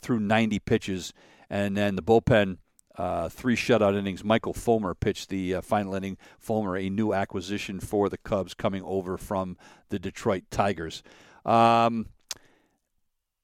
[0.00, 1.12] through 90 pitches.
[1.48, 2.58] And then the bullpen,
[2.98, 4.24] uh, three shutout innings.
[4.24, 6.18] Michael Fulmer pitched the uh, final inning.
[6.38, 9.56] Fulmer, a new acquisition for the Cubs coming over from
[9.88, 11.02] the Detroit Tigers.
[11.46, 12.08] Um,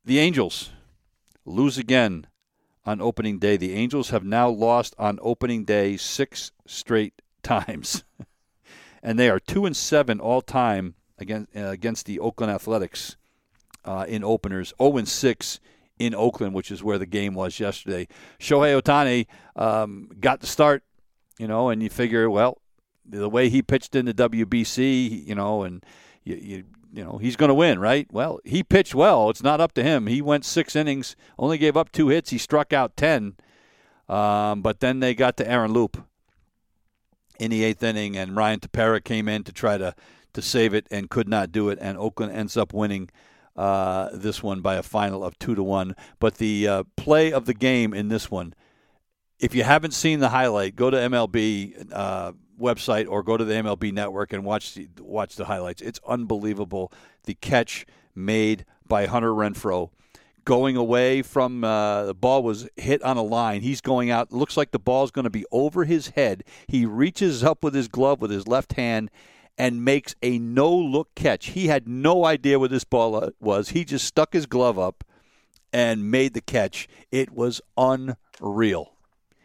[0.05, 0.71] the Angels
[1.47, 2.27] lose again
[2.85, 3.57] on opening day.
[3.57, 8.05] The Angels have now lost on opening day six straight times,
[9.03, 13.17] and they are two and seven all time against uh, against the Oakland Athletics
[13.85, 14.69] uh, in openers.
[14.69, 15.61] Zero oh and six
[15.99, 18.09] in Oakland, which is where the game was yesterday.
[18.39, 19.27] Shohei Ohtani
[19.57, 20.83] um, got the start,
[21.39, 22.61] you know, and you figure, well,
[23.05, 25.85] the way he pitched in the WBC, you know, and
[26.25, 28.07] you, you you know he's going to win, right?
[28.11, 29.29] Well, he pitched well.
[29.29, 30.07] It's not up to him.
[30.07, 32.31] He went six innings, only gave up two hits.
[32.31, 33.37] He struck out ten,
[34.09, 36.05] um, but then they got to Aaron Loup
[37.39, 39.95] in the eighth inning, and Ryan Tepera came in to try to
[40.33, 43.11] to save it and could not do it, and Oakland ends up winning.
[43.57, 45.95] Uh, this one by a final of two to one.
[46.19, 48.55] But the uh, play of the game in this one,
[49.39, 53.55] if you haven't seen the highlight, go to MLB uh, website or go to the
[53.55, 55.83] MLB network and watch the, watch the highlights.
[55.83, 56.93] It's unbelievable
[57.25, 59.91] the catch made by Hunter Renfroe.
[60.45, 63.63] going away from uh, the ball was hit on a line.
[63.63, 64.33] He's going out.
[64.33, 66.45] Looks like the ball's going to be over his head.
[66.69, 69.11] He reaches up with his glove with his left hand
[69.57, 71.47] and makes a no look catch.
[71.47, 73.71] He had no idea what this ball uh, was.
[73.71, 75.05] He just stuck his glove up
[75.73, 76.89] and made the catch.
[77.11, 78.95] It was unreal.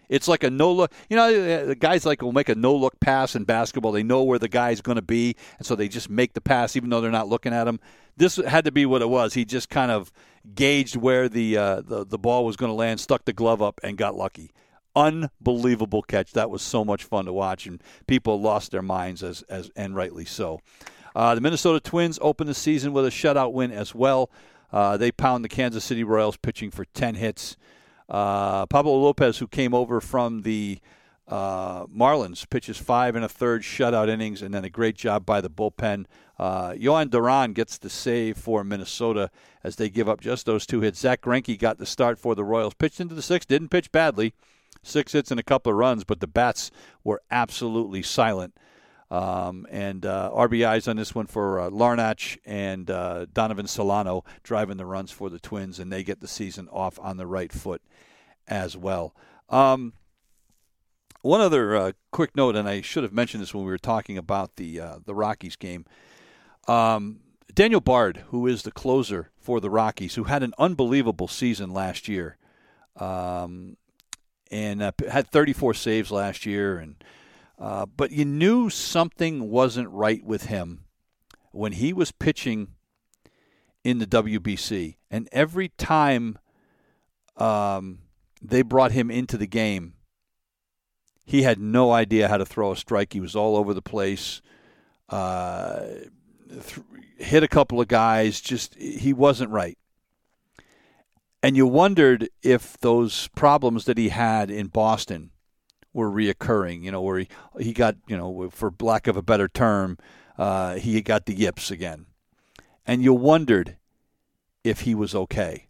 [0.10, 0.92] It's like a no look.
[1.08, 3.92] You know, the guys like will make a no look pass in basketball.
[3.92, 6.76] They know where the guy's going to be, and so they just make the pass
[6.76, 7.80] even though they're not looking at him.
[8.18, 9.36] This had to be what it was.
[9.36, 10.12] He just kind of
[10.56, 13.80] gauged where the uh, the, the ball was going to land, stuck the glove up,
[13.84, 14.52] and got lucky.
[14.96, 16.32] Unbelievable catch.
[16.34, 19.96] That was so much fun to watch, and people lost their minds as as and
[19.96, 20.60] rightly so.
[21.16, 24.30] Uh, the Minnesota Twins opened the season with a shutout win as well.
[24.72, 27.58] Uh, they pound the Kansas City Royals, pitching for ten hits.
[28.08, 30.80] Uh, Pablo Lopez, who came over from the
[31.28, 35.42] uh, Marlins, pitches five and a third shutout innings, and then a great job by
[35.42, 36.06] the bullpen.
[36.38, 39.30] Uh, Jhoan Duran gets the save for Minnesota
[39.64, 41.00] as they give up just those two hits.
[41.00, 42.74] Zack Greinke got the start for the Royals.
[42.74, 44.34] Pitched into the sixth, didn't pitch badly,
[44.84, 46.72] six hits and a couple of runs, but the bats
[47.04, 48.56] were absolutely silent.
[49.12, 54.78] Um, and uh, RBIs on this one for uh, Larnach and uh, Donovan Solano driving
[54.78, 57.82] the runs for the Twins, and they get the season off on the right foot
[58.48, 59.16] as well.
[59.50, 59.94] Um,
[61.22, 64.18] one other uh, quick note, and I should have mentioned this when we were talking
[64.18, 65.86] about the uh, the Rockies game.
[66.68, 67.22] Um,
[67.54, 72.08] Daniel Bard, who is the closer for the Rockies, who had an unbelievable season last
[72.08, 72.38] year,
[72.96, 73.76] um,
[74.52, 77.04] and uh, had 34 saves last year, and
[77.58, 80.86] uh, but you knew something wasn't right with him
[81.52, 82.70] when he was pitching
[83.84, 86.38] in the WBC, and every time
[87.38, 88.00] um,
[88.42, 89.94] they brought him into the game
[91.30, 93.14] he had no idea how to throw a strike.
[93.14, 94.42] He was all over the place.
[95.10, 95.82] Uh,
[96.50, 96.80] th-
[97.18, 98.42] hit a couple of guys.
[98.42, 99.78] Just he wasn't right.
[101.42, 105.32] And you wondered if those problems that he had in Boston
[105.94, 106.84] were reoccurring.
[106.84, 107.28] You know, where he
[107.60, 109.98] he got you know, for lack of a better term,
[110.38, 112.08] uh, he got the yips again.
[112.86, 113.78] And you wondered
[114.64, 115.68] if he was okay.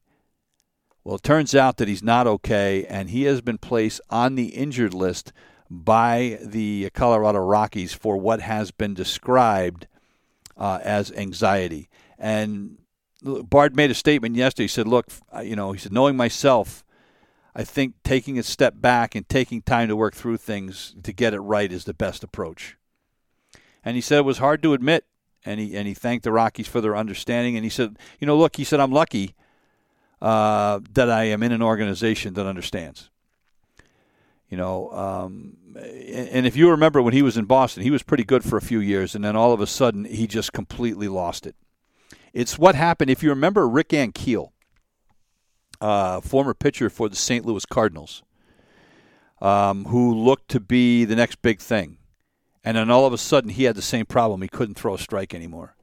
[1.04, 4.48] Well, it turns out that he's not okay, and he has been placed on the
[4.50, 5.32] injured list
[5.70, 9.88] by the Colorado Rockies for what has been described
[10.58, 11.90] uh, as anxiety.
[12.18, 12.78] And
[13.22, 14.64] Bard made a statement yesterday.
[14.66, 15.08] He said, "Look,
[15.44, 16.84] you know," he said, "knowing myself."
[17.56, 21.34] I think taking a step back and taking time to work through things to get
[21.34, 22.78] it right is the best approach.
[23.84, 25.06] And he said it was hard to admit,
[25.44, 27.56] and he and he thanked the Rockies for their understanding.
[27.56, 29.36] And he said, you know, look, he said I'm lucky
[30.22, 33.10] uh, that I am in an organization that understands.
[34.50, 38.24] You know, um, and if you remember when he was in Boston, he was pretty
[38.24, 41.46] good for a few years, and then all of a sudden he just completely lost
[41.46, 41.56] it.
[42.34, 43.10] It's what happened.
[43.10, 44.52] If you remember Rick Ankiel,
[45.82, 47.46] uh, former pitcher for the St.
[47.46, 48.24] Louis Cardinals,
[49.42, 51.98] um, who looked to be the next big thing,
[52.64, 54.42] and then all of a sudden he had the same problem.
[54.42, 55.76] He couldn't throw a strike anymore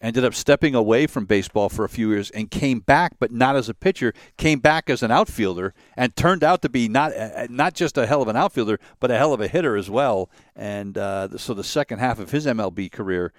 [0.00, 3.56] ended up stepping away from baseball for a few years and came back, but not
[3.56, 7.46] as a pitcher, came back as an outfielder and turned out to be not uh,
[7.48, 10.30] not just a hell of an outfielder, but a hell of a hitter as well.
[10.54, 13.32] And uh, so the second half of his MLB career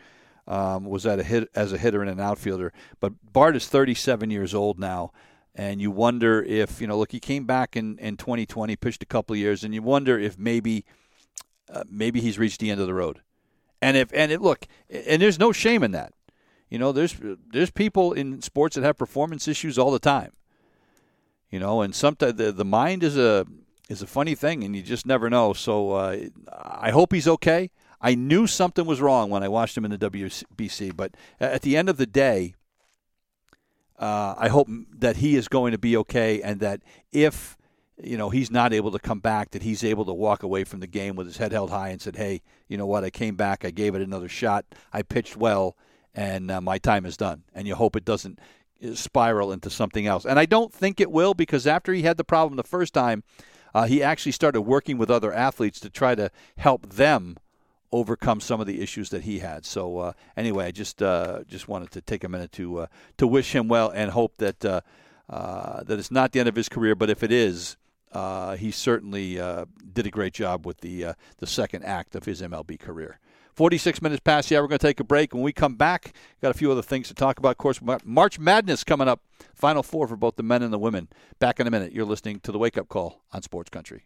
[0.47, 2.73] um, was at a hit as a hitter and an outfielder.
[2.99, 5.11] But Bard is 37 years old now.
[5.53, 9.07] And you wonder if, you know, look, he came back in, in 2020, pitched a
[9.07, 10.85] couple years, and you wonder if maybe
[11.67, 13.21] uh, maybe he's reached the end of the road.
[13.81, 16.13] And if and it look, and there's no shame in that
[16.69, 17.15] you know, there's
[17.51, 20.33] there's people in sports that have performance issues all the time.
[21.49, 23.45] You know, and sometimes the, the mind is a
[23.89, 25.53] is a funny thing, and you just never know.
[25.53, 26.17] So uh,
[26.51, 27.71] I hope he's okay.
[27.99, 31.75] I knew something was wrong when I watched him in the WBC, but at the
[31.75, 32.55] end of the day,
[33.97, 34.67] uh, I hope
[34.97, 36.81] that he is going to be okay, and that
[37.11, 37.57] if
[38.01, 40.81] you know he's not able to come back, that he's able to walk away from
[40.81, 43.03] the game with his head held high and said, "Hey, you know what?
[43.03, 43.65] I came back.
[43.65, 44.65] I gave it another shot.
[44.93, 45.75] I pitched well,
[46.13, 47.43] and uh, my time is done.
[47.53, 48.39] And you hope it doesn't
[48.83, 50.25] uh, spiral into something else.
[50.25, 53.23] And I don't think it will because after he had the problem the first time,
[53.73, 57.37] uh, he actually started working with other athletes to try to help them
[57.91, 59.65] overcome some of the issues that he had.
[59.65, 63.27] So uh, anyway, I just uh, just wanted to take a minute to uh, to
[63.27, 64.81] wish him well and hope that uh,
[65.29, 67.77] that it's not the end of his career, but if it is.
[68.57, 69.35] he certainly
[69.93, 73.19] did a great job with the the second act of his MLB career.
[73.57, 74.61] 46 minutes past hour.
[74.61, 75.33] We're going to take a break.
[75.33, 76.13] When we come back,
[76.43, 77.49] got a few other things to talk about.
[77.49, 79.21] Of course, March Madness coming up.
[79.55, 81.07] Final four for both the men and the women.
[81.39, 81.91] Back in a minute.
[81.91, 84.05] You're listening to the Wake Up Call on Sports Country.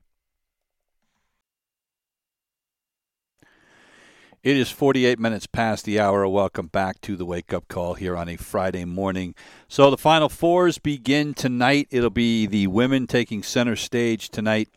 [4.43, 6.27] It is 48 minutes past the hour.
[6.27, 9.35] Welcome back to the Wake Up Call here on a Friday morning.
[9.67, 11.89] So the Final Fours begin tonight.
[11.91, 14.69] It'll be the women taking center stage tonight.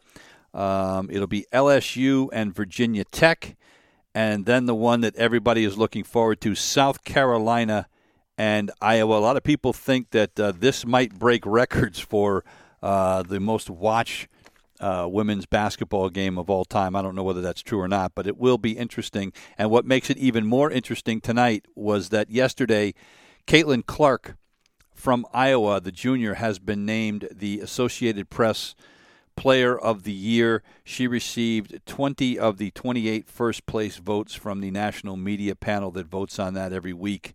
[0.53, 3.57] Um, it'll be LSU and Virginia Tech
[4.15, 7.89] and then the one that everybody is looking forward to South Carolina
[8.37, 9.17] and Iowa.
[9.17, 12.45] A lot of people think that uh, this might break records for
[12.83, 14.29] uh, the most watched
[14.85, 16.95] uh, women's basketball game of all time.
[16.95, 19.33] I don't know whether that's true or not, but it will be interesting.
[19.57, 22.93] And what makes it even more interesting tonight was that yesterday,
[23.47, 24.37] Caitlin Clark
[24.93, 28.75] from Iowa, the junior, has been named the Associated Press
[29.37, 30.63] Player of the Year.
[30.85, 36.09] She received 20 of the 28 first place votes from the national media panel that
[36.09, 37.33] votes on that every week,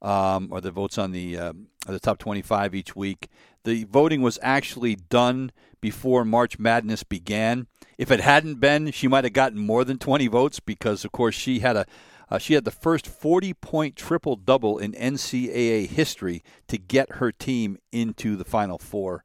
[0.00, 1.52] um, or that votes on the uh,
[1.92, 3.28] the top 25 each week.
[3.64, 7.66] The voting was actually done before March Madness began.
[7.96, 11.34] If it hadn't been, she might have gotten more than 20 votes because, of course,
[11.34, 11.86] she had a
[12.30, 17.32] uh, she had the first 40 point triple double in NCAA history to get her
[17.32, 19.24] team into the Final Four.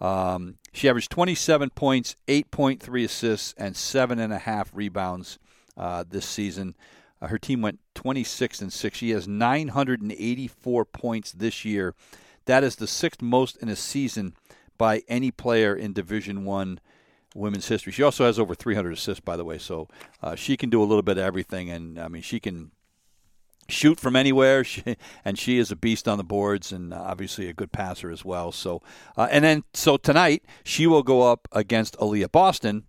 [0.00, 5.38] Um, she averaged 27 points, 8.3 assists, and seven and a half rebounds
[5.76, 6.74] uh, this season.
[7.24, 8.98] Uh, her team went 26 and six.
[8.98, 11.94] She has 984 points this year.
[12.44, 14.34] That is the sixth most in a season
[14.76, 16.80] by any player in Division One
[17.34, 17.92] women's history.
[17.92, 19.88] She also has over 300 assists, by the way, so
[20.22, 21.70] uh, she can do a little bit of everything.
[21.70, 22.72] And I mean, she can
[23.70, 27.54] shoot from anywhere, she, and she is a beast on the boards, and obviously a
[27.54, 28.52] good passer as well.
[28.52, 28.82] So,
[29.16, 32.84] uh, and then so tonight she will go up against Aaliyah Boston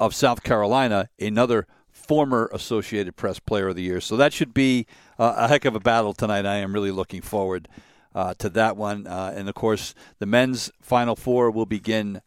[0.00, 1.68] of South Carolina, another
[2.10, 4.00] former Associated Press Player of the Year.
[4.00, 4.84] So that should be
[5.16, 6.44] uh, a heck of a battle tonight.
[6.44, 7.68] I am really looking forward
[8.16, 9.06] uh, to that one.
[9.06, 12.20] Uh, and of course, the men's Final Four will begin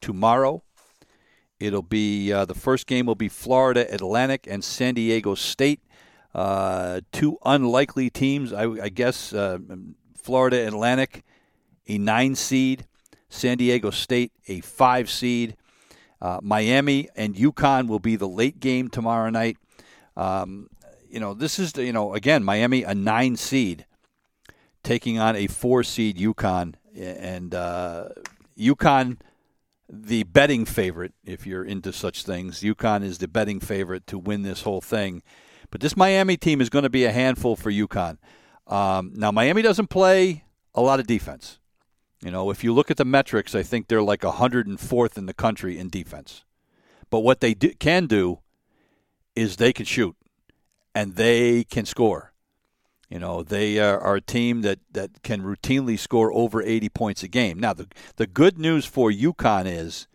[0.00, 0.64] tomorrow.
[1.60, 5.80] It'll be uh, the first game will be Florida Atlantic and San Diego State.
[6.34, 9.32] Uh, two unlikely teams, I, I guess.
[9.32, 9.58] Uh,
[10.20, 11.22] Florida Atlantic,
[11.86, 12.84] a nine seed.
[13.28, 15.54] San Diego State, a five seed.
[16.20, 19.56] Uh, Miami and UConn will be the late game tomorrow night.
[20.16, 20.68] Um,
[21.08, 23.86] you know, this is, you know, again, Miami, a nine seed
[24.82, 26.74] taking on a four seed UConn.
[26.96, 28.08] And uh,
[28.58, 29.18] UConn,
[29.88, 34.42] the betting favorite, if you're into such things, UConn is the betting favorite to win
[34.42, 35.22] this whole thing.
[35.70, 38.18] But this Miami team is going to be a handful for UConn.
[38.66, 40.44] Um, now, Miami doesn't play
[40.74, 41.58] a lot of defense.
[42.22, 45.34] You know, if you look at the metrics, I think they're like 104th in the
[45.34, 46.44] country in defense.
[47.10, 48.40] But what they do, can do
[49.36, 50.16] is they can shoot
[50.94, 52.32] and they can score.
[53.08, 57.22] You know, they are, are, a team that, that can routinely score over 80 points
[57.22, 57.58] a game.
[57.58, 60.06] Now, the, the good news for UConn is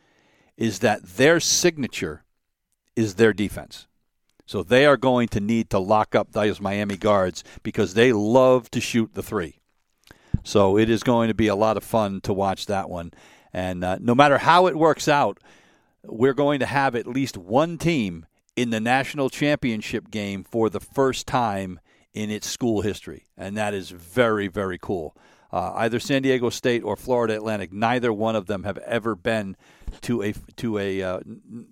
[0.55, 2.23] is that their signature
[2.95, 3.87] is their defense.
[4.45, 8.69] So they are going to need to lock up those Miami guards because they love
[8.71, 9.59] to shoot the three.
[10.43, 13.11] So it is going to be a lot of fun to watch that one.
[13.53, 15.39] And uh, no matter how it works out,
[16.03, 18.25] we're going to have at least one team
[18.55, 21.79] in the national championship game for the first time
[22.13, 25.15] in its school history, and that is very, very cool.
[25.51, 29.55] Uh, either San Diego State or Florida Atlantic, neither one of them have ever been
[30.01, 31.19] to a to a, uh,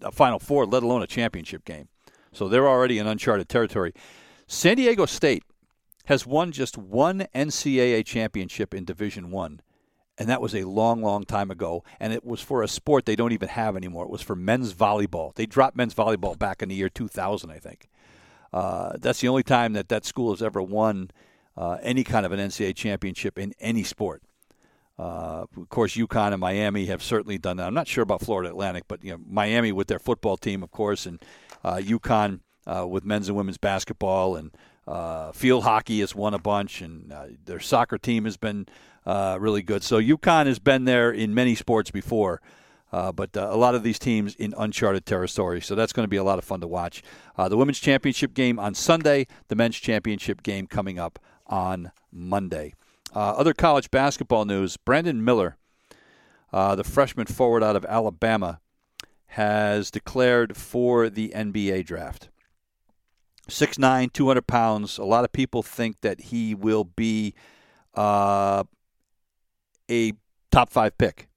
[0.03, 1.87] a Final Four, let alone a championship game.
[2.31, 3.93] So they're already in uncharted territory.
[4.47, 5.43] San Diego State
[6.05, 9.61] has won just one NCAA championship in Division One,
[10.17, 11.83] and that was a long, long time ago.
[11.99, 14.05] And it was for a sport they don't even have anymore.
[14.05, 15.33] It was for men's volleyball.
[15.35, 17.87] They dropped men's volleyball back in the year 2000, I think.
[18.53, 21.09] Uh, that's the only time that that school has ever won
[21.55, 24.23] uh, any kind of an NCAA championship in any sport.
[24.99, 27.65] Uh, of course, UConn and Miami have certainly done that.
[27.65, 30.71] I'm not sure about Florida Atlantic, but you know, Miami with their football team, of
[30.71, 31.23] course, and
[31.63, 34.51] uh, UConn uh, with men's and women's basketball and
[34.87, 38.67] uh, field hockey has won a bunch, and uh, their soccer team has been
[39.05, 39.83] uh, really good.
[39.83, 42.41] So UConn has been there in many sports before.
[42.91, 45.61] Uh, but uh, a lot of these teams in uncharted territory.
[45.61, 47.01] So that's going to be a lot of fun to watch.
[47.37, 51.17] Uh, the women's championship game on Sunday, the men's championship game coming up
[51.47, 52.73] on Monday.
[53.13, 55.55] Other college basketball news Brandon Miller,
[56.51, 58.59] the freshman forward out of Alabama,
[59.27, 62.27] has declared for the NBA draft.
[63.51, 64.97] 6'9, 200 pounds.
[64.97, 67.33] A lot of people think that he will be
[67.95, 68.63] uh,
[69.89, 70.13] a
[70.51, 71.27] top five pick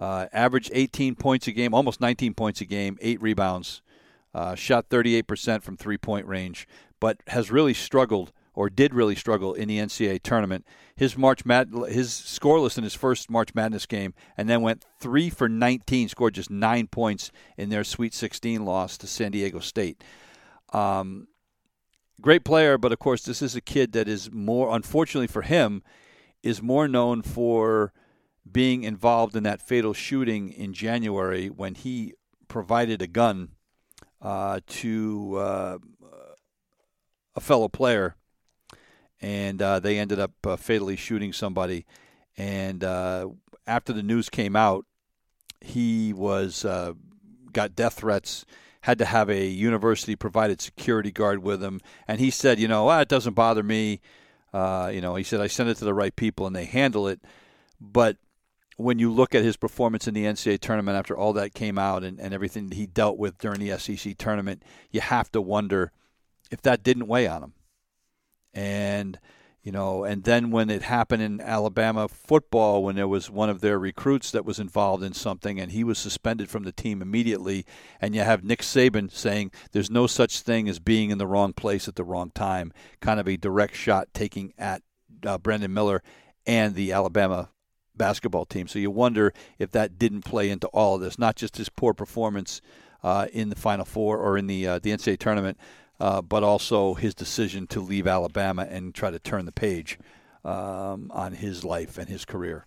[0.00, 3.82] uh, averaged 18 points a game, almost 19 points a game, eight rebounds,
[4.34, 6.66] uh, shot 38% from three point range,
[7.00, 10.64] but has really struggled or did really struggle in the NCAA tournament.
[10.94, 15.28] His March Mad- his scoreless in his first March Madness game, and then went three
[15.28, 20.02] for 19, scored just nine points in their Sweet 16 loss to San Diego State.
[20.74, 21.28] Um,
[22.20, 25.82] great player, but of course, this is a kid that is more, unfortunately for him,
[26.42, 27.92] is more known for
[28.50, 32.14] being involved in that fatal shooting in January when he
[32.48, 33.50] provided a gun
[34.20, 35.78] uh, to uh,
[37.34, 38.16] a fellow player,
[39.20, 41.86] and uh, they ended up uh, fatally shooting somebody.
[42.36, 43.28] And uh,
[43.66, 44.84] after the news came out,
[45.60, 46.92] he was uh,
[47.52, 48.44] got death threats.
[48.84, 52.88] Had to have a university provided security guard with him, and he said, "You know,
[52.88, 54.00] ah, it doesn't bother me."
[54.52, 57.20] you know, he said, "I sent it to the right people, and they handle it."
[57.80, 58.18] But
[58.76, 62.04] when you look at his performance in the NCAA tournament after all that came out
[62.04, 65.92] and, and everything he dealt with during the SEC tournament, you have to wonder
[66.50, 67.52] if that didn't weigh on him.
[68.52, 69.18] And,
[69.64, 73.62] you know, and then when it happened in Alabama football, when there was one of
[73.62, 77.64] their recruits that was involved in something and he was suspended from the team immediately,
[77.98, 81.54] and you have Nick Saban saying there's no such thing as being in the wrong
[81.54, 84.82] place at the wrong time, kind of a direct shot taking at
[85.24, 86.02] uh, Brandon Miller
[86.46, 87.48] and the Alabama
[87.96, 88.68] basketball team.
[88.68, 91.94] So you wonder if that didn't play into all of this, not just his poor
[91.94, 92.60] performance
[93.02, 95.58] uh, in the Final Four or in the uh, the NCAA tournament,
[96.04, 99.98] uh, but also his decision to leave Alabama and try to turn the page
[100.44, 102.66] um, on his life and his career.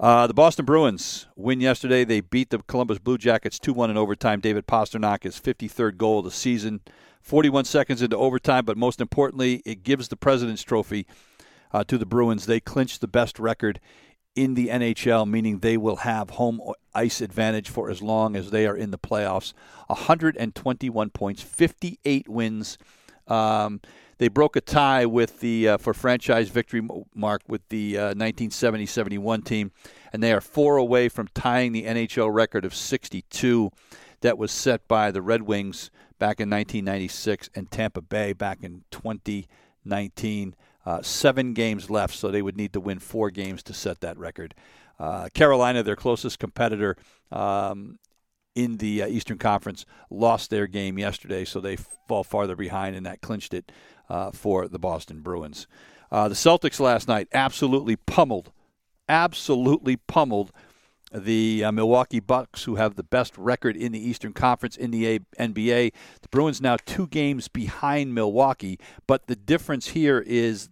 [0.00, 2.04] Uh, the Boston Bruins win yesterday.
[2.04, 4.40] They beat the Columbus Blue Jackets 2 1 in overtime.
[4.40, 6.80] David Pastrnak, his 53rd goal of the season,
[7.20, 11.06] 41 seconds into overtime, but most importantly, it gives the President's Trophy
[11.70, 12.46] uh, to the Bruins.
[12.46, 13.78] They clinched the best record
[14.34, 16.60] in the NHL, meaning they will have home
[16.98, 19.52] ice advantage for as long as they are in the playoffs.
[19.86, 22.76] 121 points, 58 wins.
[23.28, 23.80] Um,
[24.18, 26.82] they broke a tie with the uh, for franchise victory
[27.14, 29.70] mark with the uh, 1970-71 team,
[30.12, 33.70] and they are four away from tying the NHL record of 62
[34.20, 38.82] that was set by the Red Wings back in 1996 and Tampa Bay back in
[38.90, 40.56] 2019.
[40.84, 44.18] Uh, seven games left, so they would need to win four games to set that
[44.18, 44.54] record.
[44.98, 46.96] Uh, Carolina, their closest competitor
[47.30, 47.98] um,
[48.54, 53.06] in the uh, Eastern Conference, lost their game yesterday, so they fall farther behind, and
[53.06, 53.70] that clinched it
[54.08, 55.66] uh, for the Boston Bruins.
[56.10, 58.50] The Celtics last night absolutely pummeled,
[59.08, 60.52] absolutely pummeled
[61.12, 65.06] the uh, Milwaukee Bucks, who have the best record in the Eastern Conference in the
[65.06, 65.92] A- NBA.
[66.20, 70.68] The Bruins now two games behind Milwaukee, but the difference here is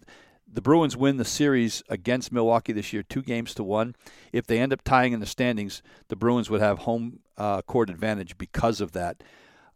[0.51, 3.95] the Bruins win the series against Milwaukee this year, two games to one.
[4.33, 7.91] If they end up tying in the standings, the Bruins would have home uh, court
[7.91, 9.23] advantage because of that.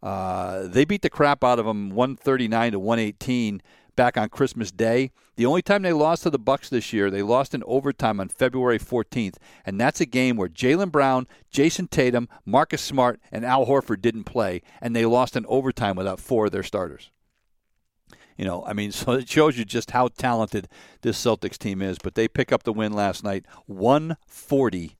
[0.01, 3.61] Uh, they beat the crap out of them 139 to 118
[3.95, 5.11] back on Christmas Day.
[5.35, 8.29] The only time they lost to the Bucks this year, they lost in overtime on
[8.29, 13.65] February 14th, and that's a game where Jaylen Brown, Jayson Tatum, Marcus Smart, and Al
[13.65, 17.11] Horford didn't play, and they lost in overtime without four of their starters.
[18.41, 20.67] You know, I mean, so it shows you just how talented
[21.01, 21.97] this Celtics team is.
[22.03, 24.97] But they pick up the win last night, 140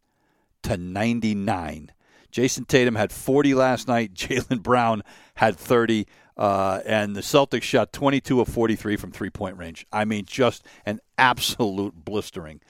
[0.61, 1.91] to 99.
[2.31, 4.13] Jayson Tatum had 40 last night.
[4.13, 5.01] Jaylen Brown
[5.35, 6.05] had 30.
[6.37, 9.87] Uh, and the Celtics shot 22 of 43 from three point range.
[9.91, 12.61] I mean, just an absolute blistering.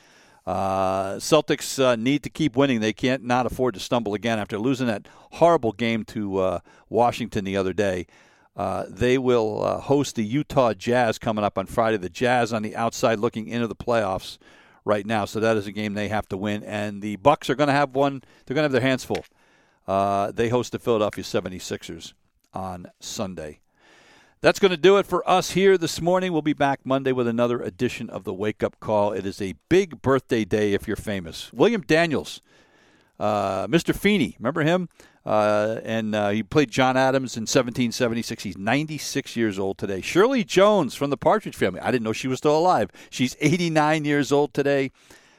[0.45, 2.79] Uh, Celtics uh, need to keep winning.
[2.79, 6.59] They can't not afford to stumble again after losing that horrible game to uh,
[6.89, 8.07] Washington the other day.
[8.55, 11.97] Uh, they will uh, host the Utah Jazz coming up on Friday.
[11.97, 14.37] The Jazz on the outside looking into the playoffs
[14.83, 16.63] right now, so that is a game they have to win.
[16.63, 18.23] And the Bucks are going to have one.
[18.45, 19.25] They're going to have their hands full.
[19.87, 22.13] Uh, they host the Philadelphia 76ers
[22.53, 23.61] on Sunday.
[24.41, 26.33] That's going to do it for us here this morning.
[26.33, 29.11] We'll be back Monday with another edition of the Wake Up Call.
[29.11, 31.53] It is a big birthday day if you're famous.
[31.53, 32.41] William Daniels,
[33.21, 33.95] uh, Mr.
[33.95, 34.89] Feeney, remember him?
[35.23, 38.41] Uh, and uh, he played John Adams in 1776.
[38.41, 40.01] He's 96 years old today.
[40.01, 41.79] Shirley Jones from the Partridge Family.
[41.81, 42.89] I didn't know she was still alive.
[43.11, 44.89] She's 89 years old today.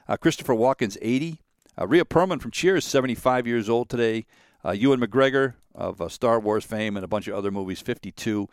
[0.06, 1.40] Uh, Christopher Walken's 80.
[1.76, 4.26] Uh, Rhea Perlman from Cheers, 75 years old today.
[4.64, 8.48] Uh, Ewan McGregor of uh, Star Wars fame and a bunch of other movies, 52.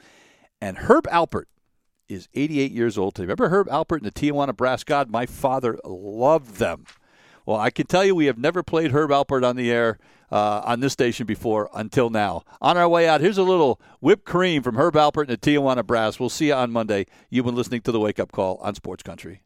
[0.60, 1.46] And Herb Alpert
[2.08, 3.26] is 88 years old today.
[3.26, 5.12] Remember Herb Alpert and the Tijuana Brass God?
[5.12, 6.86] My father loved them.
[7.50, 9.98] Well, I can tell you we have never played Herb Alpert on the air
[10.32, 12.44] uh, on this station before until now.
[12.62, 15.84] On our way out, here's a little whipped cream from Herb Alpert and the Tijuana
[15.84, 16.20] Brass.
[16.20, 17.08] We'll see you on Monday.
[17.32, 19.42] You've been listening to the Wake Up Call on Sports Country.